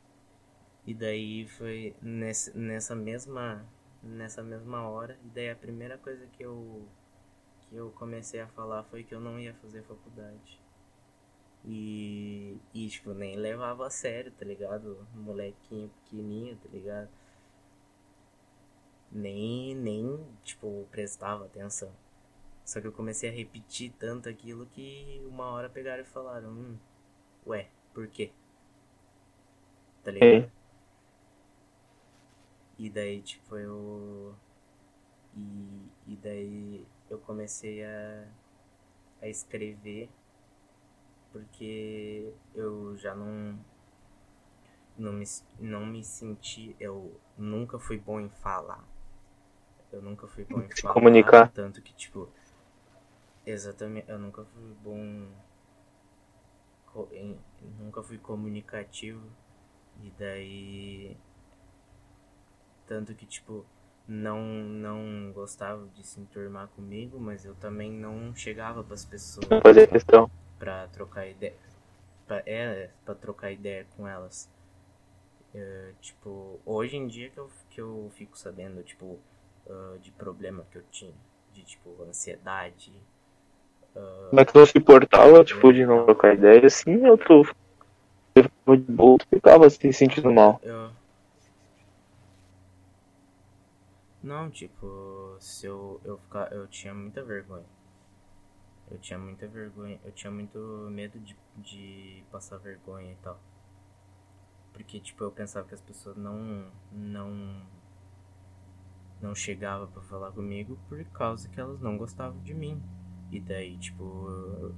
[0.85, 3.65] E daí foi nesse, nessa mesma.
[4.03, 5.17] Nessa mesma hora.
[5.25, 6.85] E daí a primeira coisa que eu.
[7.61, 10.59] Que eu comecei a falar foi que eu não ia fazer faculdade.
[11.65, 12.57] E.
[12.73, 15.07] E, tipo, nem levava a sério, tá ligado?
[15.15, 17.09] Molequinho pequenininho, tá ligado?
[19.11, 21.91] Nem, nem, tipo, prestava atenção.
[22.65, 26.77] Só que eu comecei a repetir tanto aquilo que uma hora pegaram e falaram, hum,
[27.47, 28.31] ué, por quê?
[30.03, 30.45] Tá ligado?
[30.45, 30.49] Sim.
[32.77, 34.35] E daí, tipo, eu.
[35.35, 38.27] E, e daí eu comecei a,
[39.21, 40.09] a escrever
[41.31, 43.59] porque eu já não.
[44.97, 45.25] Não me,
[45.59, 46.75] não me senti.
[46.79, 48.83] Eu nunca fui bom em falar.
[49.95, 50.93] Eu nunca fui bom em Se falar.
[50.93, 51.49] comunicar.
[51.53, 52.27] Tanto que, tipo.
[53.45, 54.09] Exatamente.
[54.09, 55.27] Eu nunca fui bom.
[57.13, 57.39] em-
[57.79, 59.25] nunca fui comunicativo.
[60.03, 61.17] E daí.
[62.87, 63.65] Tanto que, tipo,
[64.07, 69.61] não, não gostava de se enturmar comigo, mas eu também não chegava pras pessoas Não
[69.61, 70.29] fazer questão.
[70.59, 71.55] pra trocar ideia.
[72.27, 74.49] Pra, é, pra trocar ideia com elas.
[75.53, 79.17] É, tipo, hoje em dia que eu, que eu fico sabendo, tipo,
[79.69, 81.13] ah, de problema que eu tinha.
[81.53, 82.91] De, tipo, ansiedade,
[83.95, 87.45] Uh, é que tu se portava, tipo, de não trocar ideia assim, ou tu
[88.37, 90.59] ficava de boa, tu ficava se sentindo mal?
[90.61, 90.91] eu.
[94.21, 96.51] Não, tipo, se eu, eu ficar.
[96.51, 97.65] Eu tinha muita vergonha.
[98.89, 99.99] Eu tinha muita vergonha.
[100.03, 100.57] Eu tinha muito
[100.91, 103.39] medo de, de passar vergonha e tal.
[104.73, 106.65] Porque, tipo, eu pensava que as pessoas não.
[106.91, 107.61] não.
[109.25, 112.81] Não chegavam pra falar comigo por causa que elas não gostavam de mim.
[113.31, 114.73] E daí, tipo.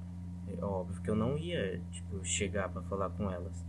[0.48, 3.66] É óbvio que eu não ia, tipo, chegar pra falar com elas.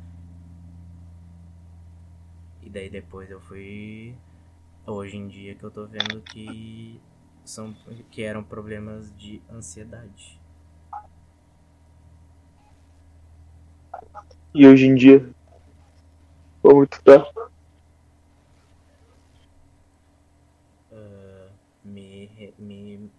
[2.63, 4.15] E daí depois eu fui.
[4.87, 7.01] Hoje em dia que eu tô vendo que.
[7.45, 7.75] São,
[8.11, 10.39] que eram problemas de ansiedade.
[14.55, 15.25] E hoje em dia,
[16.63, 17.27] como tu tá?
[20.93, 21.49] ah,
[21.85, 23.11] me, re- me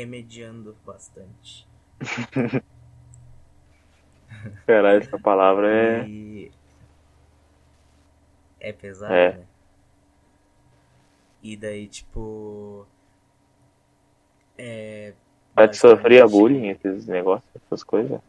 [0.00, 1.68] remediando bastante.
[4.66, 6.08] Caralho, essa palavra é.
[6.08, 6.50] E
[8.58, 9.32] é pesado, É.
[9.36, 9.46] né?
[11.42, 12.86] E daí, tipo.
[14.58, 15.14] É.
[15.54, 18.20] Vai te sofrer bullying, esses negócios, essas coisas.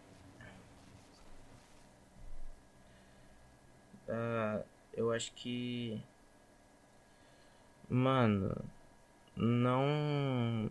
[4.08, 4.62] Ah,
[4.94, 6.02] eu acho que.
[7.90, 8.56] Mano.
[9.36, 10.70] Não.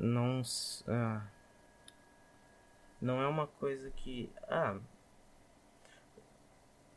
[0.00, 0.40] Não.
[0.88, 1.22] Ah,
[3.00, 4.30] não é uma coisa que.
[4.48, 4.78] Ah.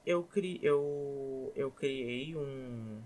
[0.06, 3.02] Eu, cri, eu, eu criei um.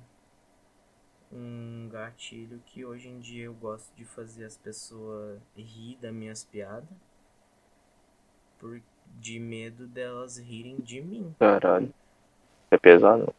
[1.29, 6.45] Um gatilho que hoje em dia eu gosto de fazer as pessoas rir das minhas
[6.45, 6.87] piadas.
[8.57, 8.81] Por,
[9.19, 11.35] de medo delas rirem de mim.
[11.37, 11.93] Caralho.
[12.71, 13.33] É pesado.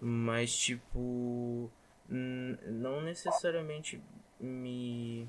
[0.00, 1.70] Mas, tipo,
[2.08, 4.00] não necessariamente
[4.38, 5.28] me.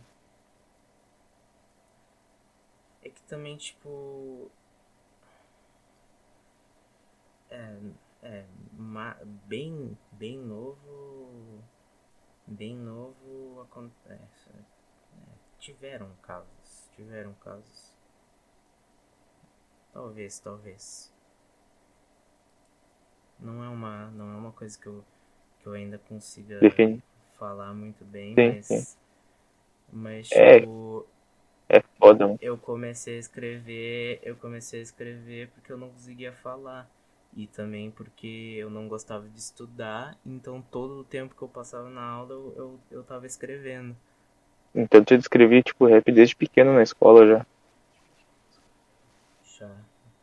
[3.07, 4.51] É que também, tipo.
[7.49, 7.77] É.
[8.21, 8.45] É.
[8.73, 11.63] ma- Bem, bem novo.
[12.45, 14.49] Bem novo acontece.
[14.49, 14.59] é,
[15.57, 16.89] tiveram casos.
[16.97, 17.93] Tiveram casos.
[19.93, 21.13] Talvez, talvez.
[23.39, 25.01] Não é uma, não é uma coisa que eu,
[25.61, 26.59] que eu ainda consiga
[27.37, 28.65] falar muito bem, Sim, mas.
[28.65, 28.97] sim.
[29.93, 30.59] Mas, É.
[30.59, 31.16] tipo, É
[31.99, 34.19] foda, eu comecei a escrever.
[34.23, 36.89] Eu comecei a escrever porque eu não conseguia falar.
[37.35, 40.17] E também porque eu não gostava de estudar.
[40.25, 43.95] Então todo o tempo que eu passava na aula eu, eu, eu tava escrevendo.
[44.73, 47.45] Então eu escrevi, tipo, rap desde pequeno na escola já.
[49.57, 49.75] Já,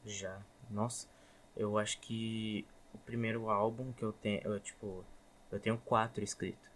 [0.04, 0.38] já.
[0.70, 1.08] Nossa,
[1.56, 5.04] eu acho que o primeiro álbum que eu tenho, eu, tipo,
[5.50, 6.68] eu tenho quatro escritos.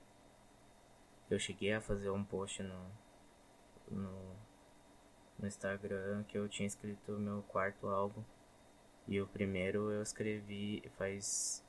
[1.30, 2.80] Eu cheguei a fazer um post no,
[3.90, 4.36] no,
[5.39, 8.22] no Instagram que eu tinha escrito o meu quarto álbum.
[9.07, 11.64] E o primeiro eu escrevi faz.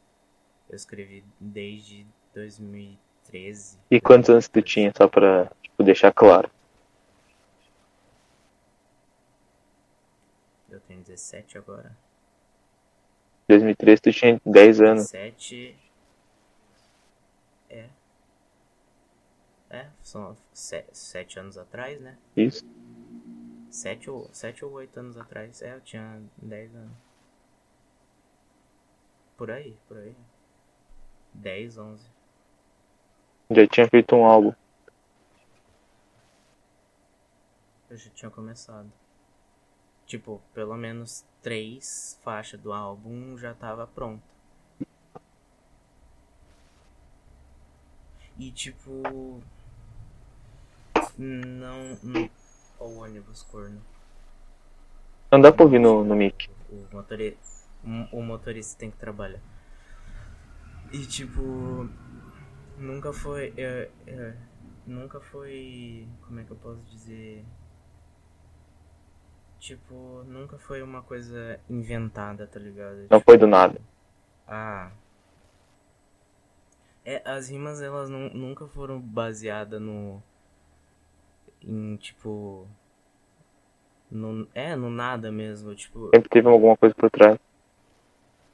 [0.70, 3.80] Eu escrevi desde 2013.
[3.90, 6.52] E quantos anos tu tinha, só pra, tipo, deixar claro?
[10.70, 11.98] Eu tenho 17 agora.
[13.48, 15.12] 2013 tu tinha 10 anos.
[15.12, 15.76] 17.
[17.70, 17.90] É.
[19.72, 22.18] É, são 7 anos atrás, né?
[22.36, 22.64] Isso.
[23.70, 25.62] 7 ou, sete ou 8 anos atrás.
[25.62, 26.98] É, eu tinha 10 anos.
[29.38, 30.16] Por aí, por aí.
[31.34, 32.12] 10, 11.
[33.52, 34.54] Já tinha feito um álbum.
[37.90, 38.92] Eu já tinha começado.
[40.06, 44.24] Tipo, pelo menos três faixas do álbum já tava pronto.
[48.38, 49.42] E tipo.
[51.18, 51.98] Não.
[52.02, 52.30] não
[52.80, 53.82] Ó, o ônibus corno.
[55.32, 56.50] Não dá pra ouvir no, no mic.
[56.70, 57.38] O, motori...
[58.12, 59.42] o motorista tem que trabalhar.
[60.92, 61.90] E tipo.
[62.78, 63.54] Nunca foi.
[63.58, 64.34] é, é,
[64.88, 66.08] nunca foi.
[66.26, 67.46] Como é que eu posso dizer?
[69.60, 73.08] Tipo, nunca foi uma coisa inventada, tá ligado?
[73.10, 73.80] Não foi do nada.
[74.48, 74.90] Ah.
[77.04, 80.24] É, as rimas elas nu- nunca foram baseadas no.
[81.64, 82.68] Em tipo.
[84.12, 85.76] No, é, no nada mesmo.
[85.76, 87.38] Tipo, Sempre teve alguma coisa por trás.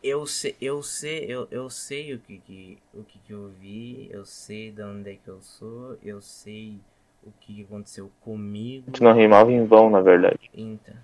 [0.04, 4.08] eu sei, eu sei, eu, eu sei o que, que o que, que eu vi,
[4.12, 6.80] eu sei de onde é que eu sou, eu sei
[7.24, 8.92] o que aconteceu comigo.
[8.92, 10.50] Tu não rimava em vão, na verdade.
[10.54, 10.96] Então.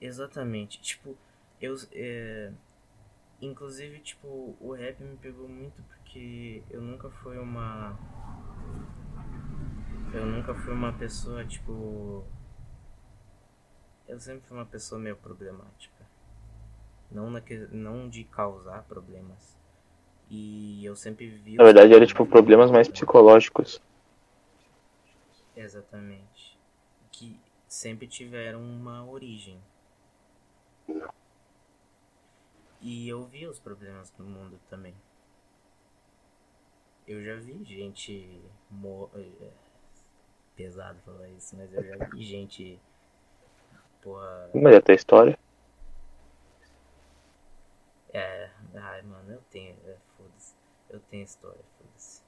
[0.00, 0.80] Exatamente.
[0.80, 1.16] Tipo,
[1.60, 1.76] eu.
[1.92, 2.52] É...
[3.40, 7.98] Inclusive, tipo, o rap me pegou muito porque eu nunca fui uma.
[10.14, 12.24] Eu nunca fui uma pessoa, tipo.
[14.06, 16.06] eu sempre fui uma pessoa meio problemática.
[17.10, 19.58] Não, na que, não de causar problemas.
[20.30, 21.56] E eu sempre vi.
[21.56, 23.82] Na verdade, era tipo problemas mais psicológicos.
[25.56, 26.56] Exatamente.
[27.10, 27.36] Que
[27.66, 29.60] sempre tiveram uma origem.
[32.80, 34.94] E eu vi os problemas no mundo também.
[37.04, 38.40] Eu já vi gente.
[38.70, 39.10] Mo...
[40.56, 42.80] Pesado falar isso, mas eu já vi gente.
[44.00, 44.50] Porra.
[44.54, 45.38] Mas é tua história.
[48.12, 48.50] É.
[48.74, 49.76] Ai, mano, eu tenho.
[49.84, 50.54] É, foda-se.
[50.88, 52.22] Eu tenho história, foda-se.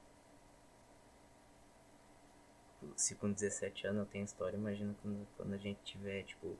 [2.97, 6.57] Se com 17 anos eu tenho história, imagina quando, quando a gente tiver, tipo,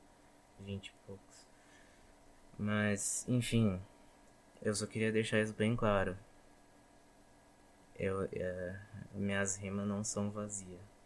[0.59, 1.47] 20 e poucos.
[2.57, 3.81] Mas, enfim.
[4.61, 6.17] Eu só queria deixar isso bem claro.
[7.95, 8.79] Eu, é,
[9.13, 10.96] minhas rimas não são vazias.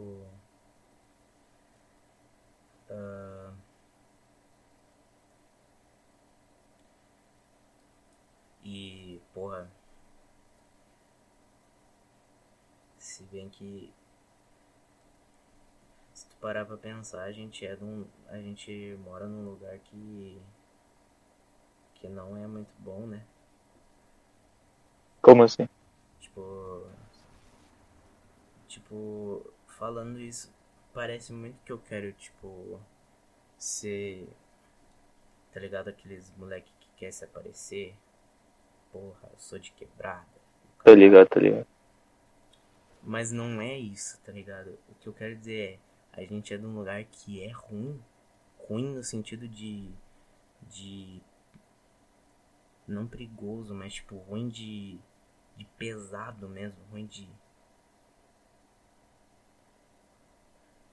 [0.00, 0.26] Tipo.
[2.90, 3.54] Uh,
[8.64, 9.70] e, porra.
[12.98, 13.92] Se bem que.
[16.14, 18.06] Se tu parar pra pensar, a gente é de um.
[18.28, 20.40] A gente mora num lugar que
[21.94, 23.22] que não é muito bom, né?
[25.20, 25.68] Como assim?
[26.18, 26.86] Tipo.
[28.66, 30.54] Tipo, falando isso,
[30.92, 32.78] parece muito que eu quero, tipo,
[33.56, 34.28] ser.
[35.52, 35.88] Tá ligado?
[35.88, 37.96] Aqueles moleque que quer se aparecer.
[38.92, 40.28] Porra, eu sou de quebrada.
[40.84, 41.66] Tá ligado, tá ligado.
[43.02, 44.78] Mas não é isso, tá ligado?
[44.88, 45.80] O que eu quero dizer
[46.12, 48.00] é, a gente é de um lugar que é ruim.
[48.58, 49.90] Ruim no sentido de.
[50.62, 51.22] de
[52.86, 54.98] não perigoso, mas tipo ruim de,
[55.56, 57.28] de pesado mesmo, ruim de.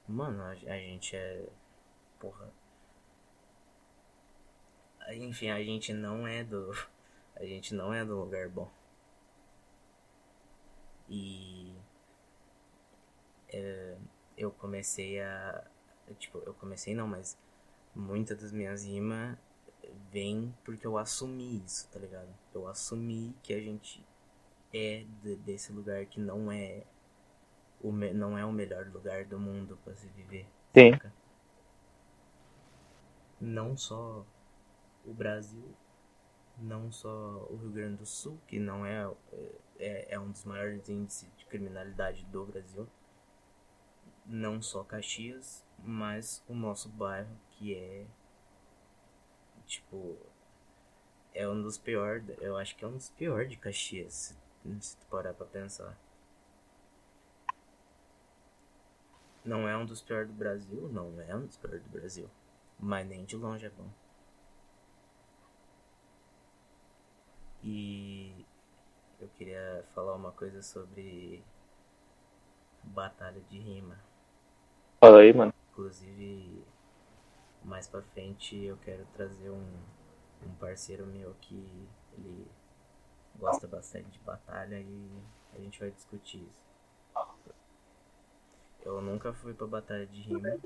[0.07, 1.47] Mano, a, a gente é.
[2.19, 2.51] Porra.
[5.13, 6.71] Enfim, a gente não é do.
[7.35, 8.69] A gente não é do lugar bom.
[11.09, 11.75] E.
[13.49, 13.97] É,
[14.37, 15.63] eu comecei a.
[16.17, 17.37] Tipo, eu comecei não, mas
[17.93, 19.37] muitas das minhas rimas
[20.11, 22.29] vem porque eu assumi isso, tá ligado?
[22.53, 24.05] Eu assumi que a gente
[24.73, 26.83] é de, desse lugar que não é
[27.81, 30.47] o não é o melhor lugar do mundo para se viver.
[30.73, 30.91] Sim.
[30.91, 31.13] Saca?
[33.39, 34.25] Não só
[35.05, 35.75] o Brasil,
[36.57, 39.09] não só o Rio Grande do Sul, que não é,
[39.79, 42.87] é, é um dos maiores índices de criminalidade do Brasil,
[44.25, 48.07] não só Caxias, mas o nosso bairro, que é
[49.67, 50.17] Tipo,
[51.33, 52.25] é um dos piores.
[52.39, 54.35] Eu acho que é um dos piores de Caxias,
[54.79, 55.95] se tu parar pra pensar.
[59.47, 60.89] Não é um dos piores do Brasil?
[60.89, 62.29] Não é um dos piores do Brasil.
[62.77, 63.89] Mas nem de longe é bom.
[67.63, 68.45] E
[69.21, 71.41] eu queria falar uma coisa sobre
[72.83, 73.97] batalha de rima.
[74.99, 75.53] Fala aí, mano.
[75.71, 76.61] Inclusive,
[77.63, 79.65] mais pra frente eu quero trazer um,
[80.45, 81.87] um parceiro meu que
[82.17, 82.51] ele
[83.39, 85.09] gosta bastante de batalha e
[85.53, 86.66] a gente vai discutir isso.
[88.87, 90.57] Eu nunca fui pra batalha de rima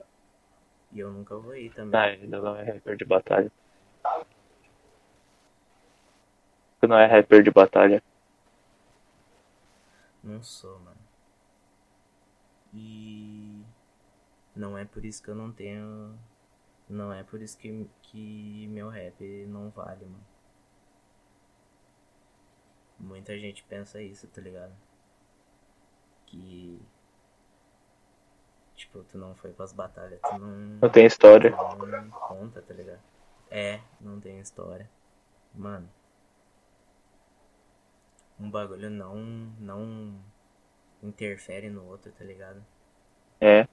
[0.91, 1.99] e eu nunca vou ir também.
[1.99, 3.51] Ah, ainda não é rapper de batalha.
[6.79, 8.03] Tu não é rapper de batalha.
[10.23, 11.01] Não sou, mano.
[12.71, 13.63] E
[14.55, 16.15] não é por isso que eu não tenho
[16.87, 20.25] não é por isso que, que meu rap não vale, mano.
[22.99, 24.75] Muita gente pensa isso, tá ligado?
[26.27, 26.79] Que.
[28.91, 30.49] Tipo, tu não foi pras batalhas, tu não.
[30.81, 31.51] Não tem história.
[31.51, 32.99] Não conta, tá ligado?
[33.49, 34.89] É, não tem história.
[35.55, 35.89] Mano.
[38.37, 39.15] Um bagulho não.
[39.59, 40.19] não
[41.01, 42.61] interfere no outro, tá ligado?
[43.39, 43.65] É.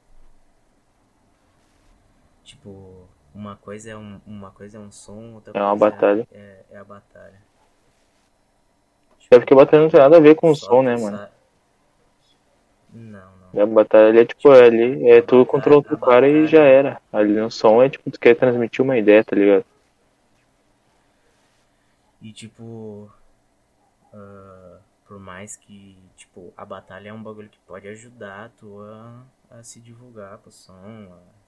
[2.45, 6.29] Tipo, uma coisa é um, uma coisa é um som, outra É uma coisa batalha.
[6.31, 7.43] É, é a batalha.
[9.33, 11.29] É porque batalha não tem nada a ver com o som, né, mano?
[12.93, 13.38] Não.
[13.57, 16.99] A batalha é tipo, é ali, é tu contra outro cara e já era.
[17.13, 19.65] Ali no som é tipo, tu quer transmitir uma ideia, tá ligado?
[22.23, 23.11] E tipo.
[24.13, 29.25] ah, por mais que, tipo, a batalha é um bagulho que pode ajudar tu a,
[29.51, 30.75] a se divulgar pro som.
[31.13, 31.39] a-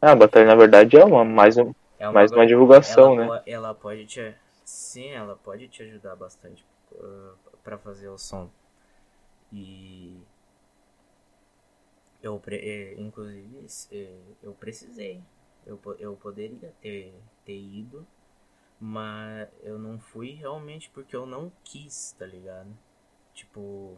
[0.00, 3.14] Ah, a batalha na verdade é uma, mais, um, É um mais uma divulgação, ela,
[3.14, 3.30] né?
[3.46, 4.34] ela pode te.
[4.64, 8.50] Sim, ela pode te ajudar bastante uh, para fazer o som.
[9.52, 10.12] E.
[12.26, 15.22] Eu, é, inclusive, é, eu precisei.
[15.64, 17.14] Eu, eu poderia ter,
[17.44, 18.04] ter ido,
[18.80, 22.68] mas eu não fui realmente porque eu não quis, tá ligado?
[23.32, 23.96] Tipo.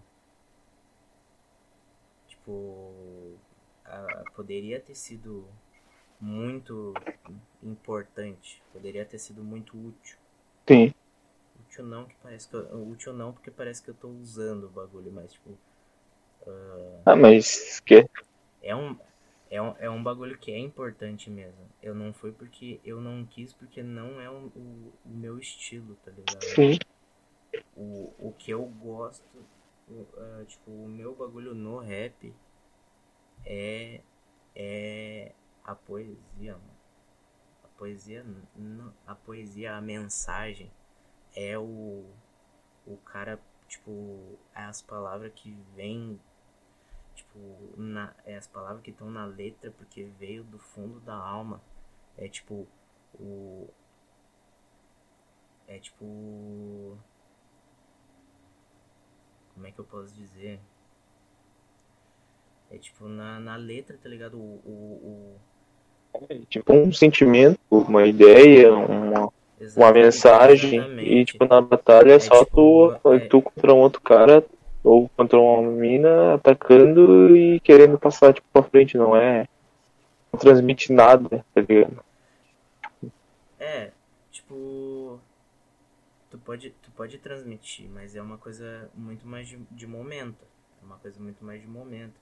[2.26, 3.38] Tipo.
[3.82, 5.48] A, poderia ter sido
[6.20, 6.92] muito
[7.62, 8.62] importante.
[8.74, 10.18] Poderia ter sido muito útil.
[10.68, 10.92] Sim.
[11.60, 14.68] Útil não que parece que eu, útil não porque parece que eu tô usando o
[14.70, 15.58] bagulho, mas tipo.
[17.04, 18.08] Ah, mas que
[18.62, 18.96] é um
[19.50, 21.68] é um, é um bagulho que é importante mesmo.
[21.82, 25.96] Eu não fui porque eu não quis, porque não é o, o, o meu estilo,
[26.04, 26.42] tá ligado?
[26.42, 26.78] Sim.
[27.74, 29.24] O, o que eu gosto,
[29.88, 32.34] uh, tipo, o meu bagulho no rap
[33.46, 34.02] é,
[34.54, 35.32] é
[35.64, 36.78] a poesia, mano.
[37.64, 38.26] A poesia,
[39.06, 40.70] a poesia, a mensagem
[41.34, 42.04] é o,
[42.86, 46.20] o cara, tipo, as palavras que vêm
[47.38, 51.60] tipo, na, é as palavras que estão na letra porque veio do fundo da alma.
[52.16, 52.66] É tipo
[53.14, 53.68] o
[55.66, 56.98] é tipo
[59.54, 60.60] como é que eu posso dizer?
[62.70, 64.36] É tipo na, na letra, tá ligado?
[64.36, 65.36] O, o,
[66.12, 66.24] o...
[66.28, 69.32] É, tipo um sentimento, uma ideia, uma,
[69.76, 71.10] uma mensagem exatamente.
[71.10, 73.18] e tipo na batalha é, é só tipo, tu, é...
[73.20, 74.44] tu contra um outro cara
[74.88, 79.46] ou contra uma mina atacando e querendo passar tipo pra frente, não é.
[80.32, 82.02] Não transmite nada, tá ligado?
[83.58, 83.92] É,
[84.30, 85.20] tipo.
[86.30, 90.44] Tu pode, tu pode transmitir, mas é uma coisa muito mais de, de momento.
[90.82, 92.14] É uma coisa muito mais de momento.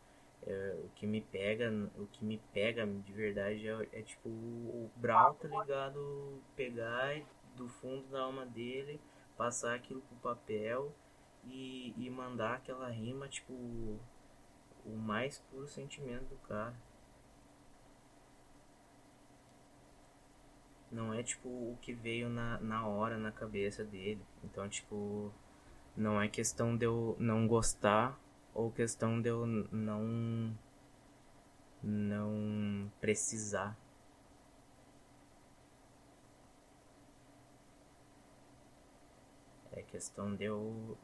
[0.47, 4.91] É, o que me pega, o que me pega de verdade é, é tipo o
[4.97, 6.41] Brown, tá ligado?
[6.55, 7.21] Pegar
[7.57, 9.01] do fundo da alma dele,
[9.37, 10.93] passar aquilo pro papel
[11.47, 13.53] e, e mandar aquela rima, tipo,
[14.85, 16.75] o mais puro sentimento do cara.
[20.91, 24.25] Não é tipo o que veio na, na hora na cabeça dele.
[24.45, 25.33] Então, tipo,
[25.97, 28.19] não é questão de eu não gostar
[28.55, 30.57] ou questão de eu não
[31.83, 33.77] não precisar.
[39.73, 40.97] É questão de eu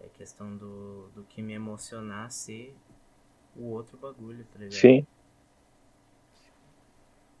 [0.00, 2.74] é questão do, do que me emocionar ser
[3.56, 4.78] o outro bagulho, tá ligado?
[4.78, 5.06] Sim.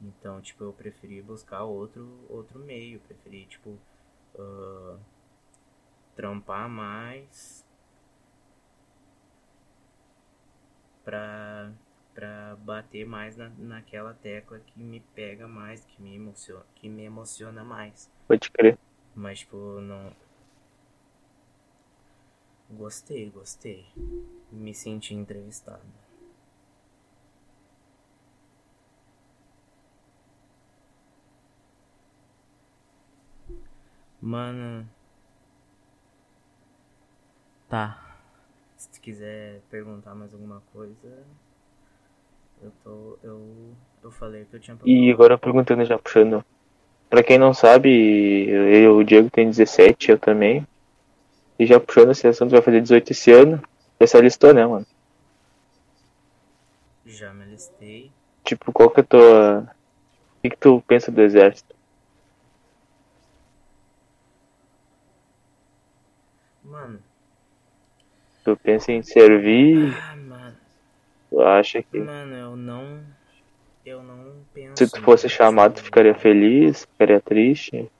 [0.00, 3.00] Então, tipo, eu preferi buscar outro, outro meio.
[3.00, 3.78] Preferi, tipo,
[4.34, 4.98] uh,
[6.16, 7.64] trampar mais
[11.04, 11.70] pra,
[12.14, 17.04] pra bater mais na, naquela tecla que me pega mais, que me emociona, que me
[17.04, 18.10] emociona mais.
[18.26, 18.78] Pode crer.
[19.14, 20.12] Mas, tipo, não,
[22.70, 23.84] Gostei, gostei.
[24.52, 25.82] Me senti entrevistado.
[34.20, 34.86] Mano.
[37.68, 38.16] Tá.
[38.76, 41.24] Se tu quiser perguntar mais alguma coisa.
[42.62, 43.18] Eu tô.
[43.22, 43.74] Eu.
[44.02, 46.44] Eu falei que eu tinha E agora perguntando já puxando.
[47.08, 50.66] Pra quem não sabe, eu, o Diego tem 17, eu também.
[51.60, 53.62] E já puxando esse assunto, vai fazer 18 esse ano.
[53.98, 54.86] Você se alistou, né, mano?
[57.04, 58.10] Já me alistei.
[58.42, 59.60] Tipo, qual que é a tua.
[60.38, 61.76] O que, que tu pensa do exército?
[66.64, 66.98] Mano.
[68.42, 69.94] Tu pensa em servir?
[70.02, 70.56] Ah, mano.
[71.28, 71.98] Tu acha que.
[71.98, 73.04] Mano, eu não.
[73.84, 74.78] Eu não penso.
[74.78, 76.86] Se tu fosse chamado, tu ficaria feliz?
[76.86, 77.90] Ficaria triste?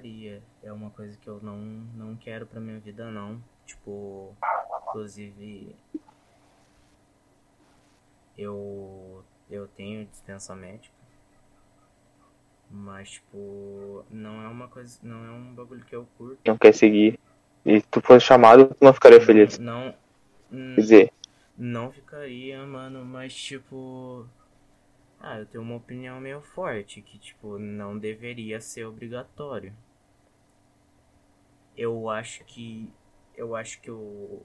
[0.00, 0.42] Não ficaria.
[0.62, 1.58] É uma coisa que eu não,
[1.94, 3.42] não quero pra minha vida, não.
[3.66, 4.34] Tipo,
[4.88, 5.76] inclusive,
[8.36, 10.94] eu, eu tenho dispensa médica.
[12.70, 16.38] Mas, tipo, não é uma coisa, não é um bagulho que eu curto.
[16.46, 17.18] Não quer seguir.
[17.64, 19.58] E se tu fosse chamado, tu não ficaria feliz.
[19.58, 19.94] Não.
[20.50, 21.12] Quer dizer.
[21.58, 24.26] Não ficaria, mano, mas tipo.
[25.22, 29.74] Ah, eu tenho uma opinião meio forte que, tipo, não deveria ser obrigatório.
[31.80, 32.92] Eu acho que.
[33.34, 34.44] Eu acho que eu.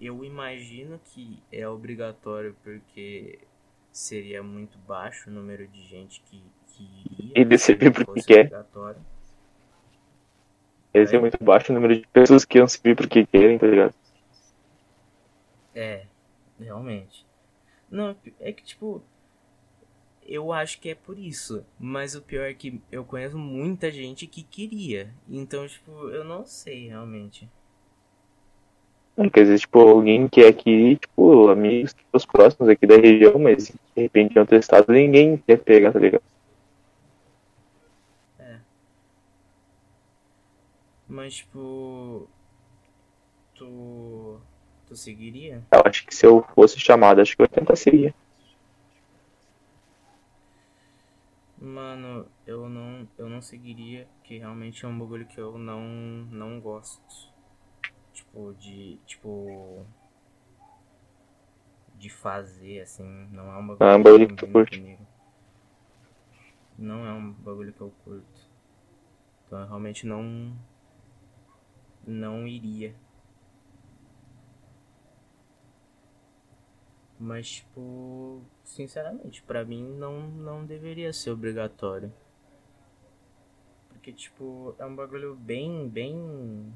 [0.00, 3.38] Eu imagino que é obrigatório porque
[3.92, 7.32] seria muito baixo o número de gente que, que iria.
[7.42, 8.50] E decidir porque quer.
[10.94, 13.94] Ia ser muito baixo o número de pessoas que iam servir porque querem, tá ligado?
[15.74, 16.06] É,
[16.58, 17.26] realmente.
[17.90, 19.02] Não, é que tipo
[20.26, 21.64] eu acho que é por isso.
[21.78, 25.10] Mas o pior é que eu conheço muita gente que queria.
[25.28, 27.48] Então, tipo, eu não sei realmente.
[29.14, 33.38] Porque às vezes, tipo, alguém que é aqui, tipo, amigos, os próximos aqui da região,
[33.38, 36.22] mas de repente em outro estado ninguém quer pegar, tá ligado?
[38.38, 38.56] É.
[41.08, 42.28] Mas, tipo.
[43.54, 44.40] Tu.
[44.86, 45.62] Tu seguiria?
[45.72, 48.14] Eu acho que se eu fosse chamado, acho que eu ia tentar seguir.
[51.64, 55.80] Mano, eu não, eu não seguiria, que realmente é um bagulho que eu não,
[56.30, 57.32] não gosto.
[58.12, 59.00] Tipo, de.
[59.06, 59.86] Tipo.
[61.94, 63.08] De fazer, assim.
[63.32, 64.78] Não é um bagulho, é um bagulho que tu combina curte.
[64.78, 65.06] comigo.
[66.76, 68.50] Não é um bagulho que eu curto.
[69.46, 70.54] Então eu realmente não.
[72.06, 72.94] Não iria.
[77.18, 82.12] Mas, tipo, sinceramente, pra mim não, não deveria ser obrigatório.
[83.88, 86.72] Porque, tipo, é um bagulho bem, bem.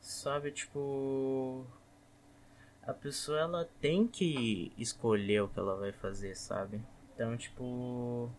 [0.00, 1.66] Sabe, tipo.
[2.82, 6.80] A pessoa ela tem que escolher o que ela vai fazer, sabe?
[7.14, 8.30] Então, tipo.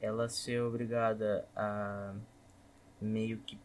[0.00, 2.14] Ela ser obrigada a
[3.00, 3.58] meio que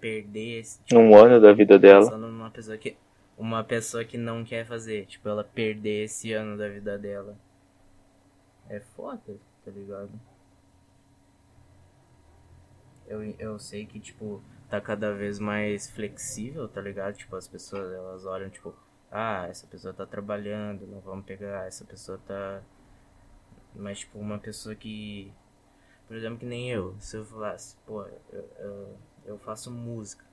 [0.00, 0.82] perder esse.
[0.84, 2.16] Tipo, Um ano da vida dela.
[2.16, 2.96] numa pessoa que
[3.38, 7.38] uma pessoa que não quer fazer, tipo, ela perder esse ano da vida dela.
[8.68, 10.10] É foda, tá ligado?
[13.06, 17.14] Eu, eu sei que, tipo, tá cada vez mais flexível, tá ligado?
[17.16, 18.74] Tipo, as pessoas, elas olham, tipo,
[19.10, 22.60] ah, essa pessoa tá trabalhando, não vamos pegar, essa pessoa tá...
[23.74, 25.32] Mas, tipo, uma pessoa que...
[26.08, 28.02] Por exemplo, que nem eu, se eu falasse, pô,
[28.32, 30.27] eu, eu, eu faço música.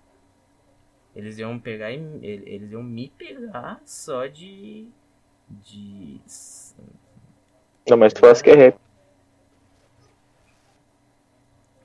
[1.15, 4.89] Eles iam pegar e ele- eles iam me pegar só de
[5.49, 6.21] de
[7.89, 8.77] Não, mas tu fala que é rap.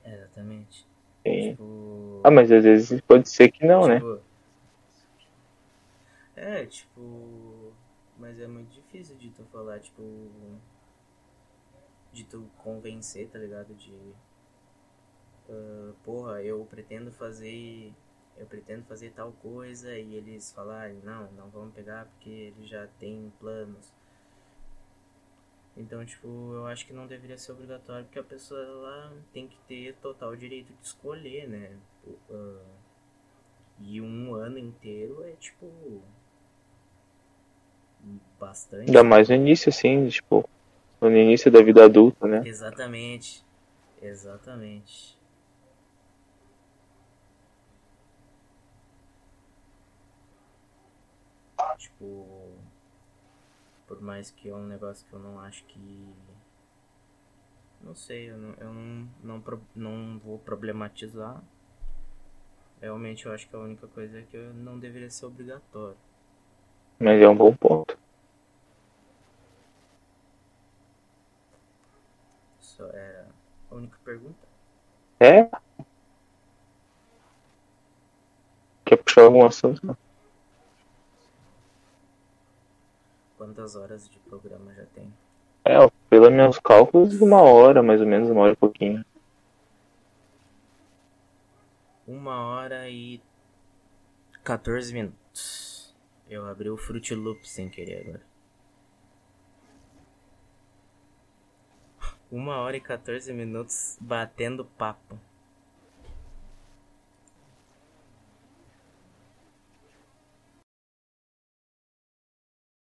[0.05, 0.87] exatamente.
[1.27, 1.57] Sim.
[1.57, 4.03] Tipo, Ah, mas às vezes pode ser que não, né?
[4.03, 4.21] tipo,
[6.37, 7.73] É, tipo,
[8.19, 10.03] mas é muito difícil de tu falar, tipo,
[12.13, 13.75] de tu convencer, tá ligado?
[13.75, 13.93] De
[15.49, 17.93] ah, porra, eu pretendo fazer
[18.41, 22.87] eu pretendo fazer tal coisa e eles falarem, não, não vamos pegar porque eles já
[22.99, 23.93] têm planos.
[25.77, 29.57] Então, tipo, eu acho que não deveria ser obrigatório porque a pessoa ela tem que
[29.69, 31.77] ter total direito de escolher, né?
[32.31, 32.65] Ah,
[33.79, 36.03] e um ano inteiro é tipo
[38.39, 38.89] bastante.
[38.89, 40.49] Ainda mais no início, assim, tipo,
[41.01, 42.43] no início da vida adulta, né?
[42.47, 43.45] Exatamente.
[44.03, 45.20] Exatamente.
[51.81, 52.59] Tipo,
[53.87, 56.15] por mais que é um negócio que eu não acho que.
[57.81, 61.43] Não sei, eu não, eu não, não, não vou problematizar.
[62.83, 65.97] Realmente eu acho que a única coisa é que eu não deveria ser obrigatório.
[66.99, 67.99] Mas é um bom ponto.
[72.61, 73.27] Só era
[73.71, 74.47] a única pergunta.
[75.19, 75.49] É?
[78.85, 79.87] Quer puxar algum assunto?
[79.87, 80.10] Não.
[83.41, 85.11] Quantas horas de programa já tem?
[85.65, 85.77] É,
[86.11, 89.03] pelos meus cálculos, uma hora, mais ou menos, uma hora e pouquinho.
[92.07, 93.19] Uma hora e
[94.45, 95.97] 14 minutos.
[96.29, 98.23] Eu abri o Fruit Loop sem querer agora.
[102.31, 105.19] Uma hora e 14 minutos batendo papo.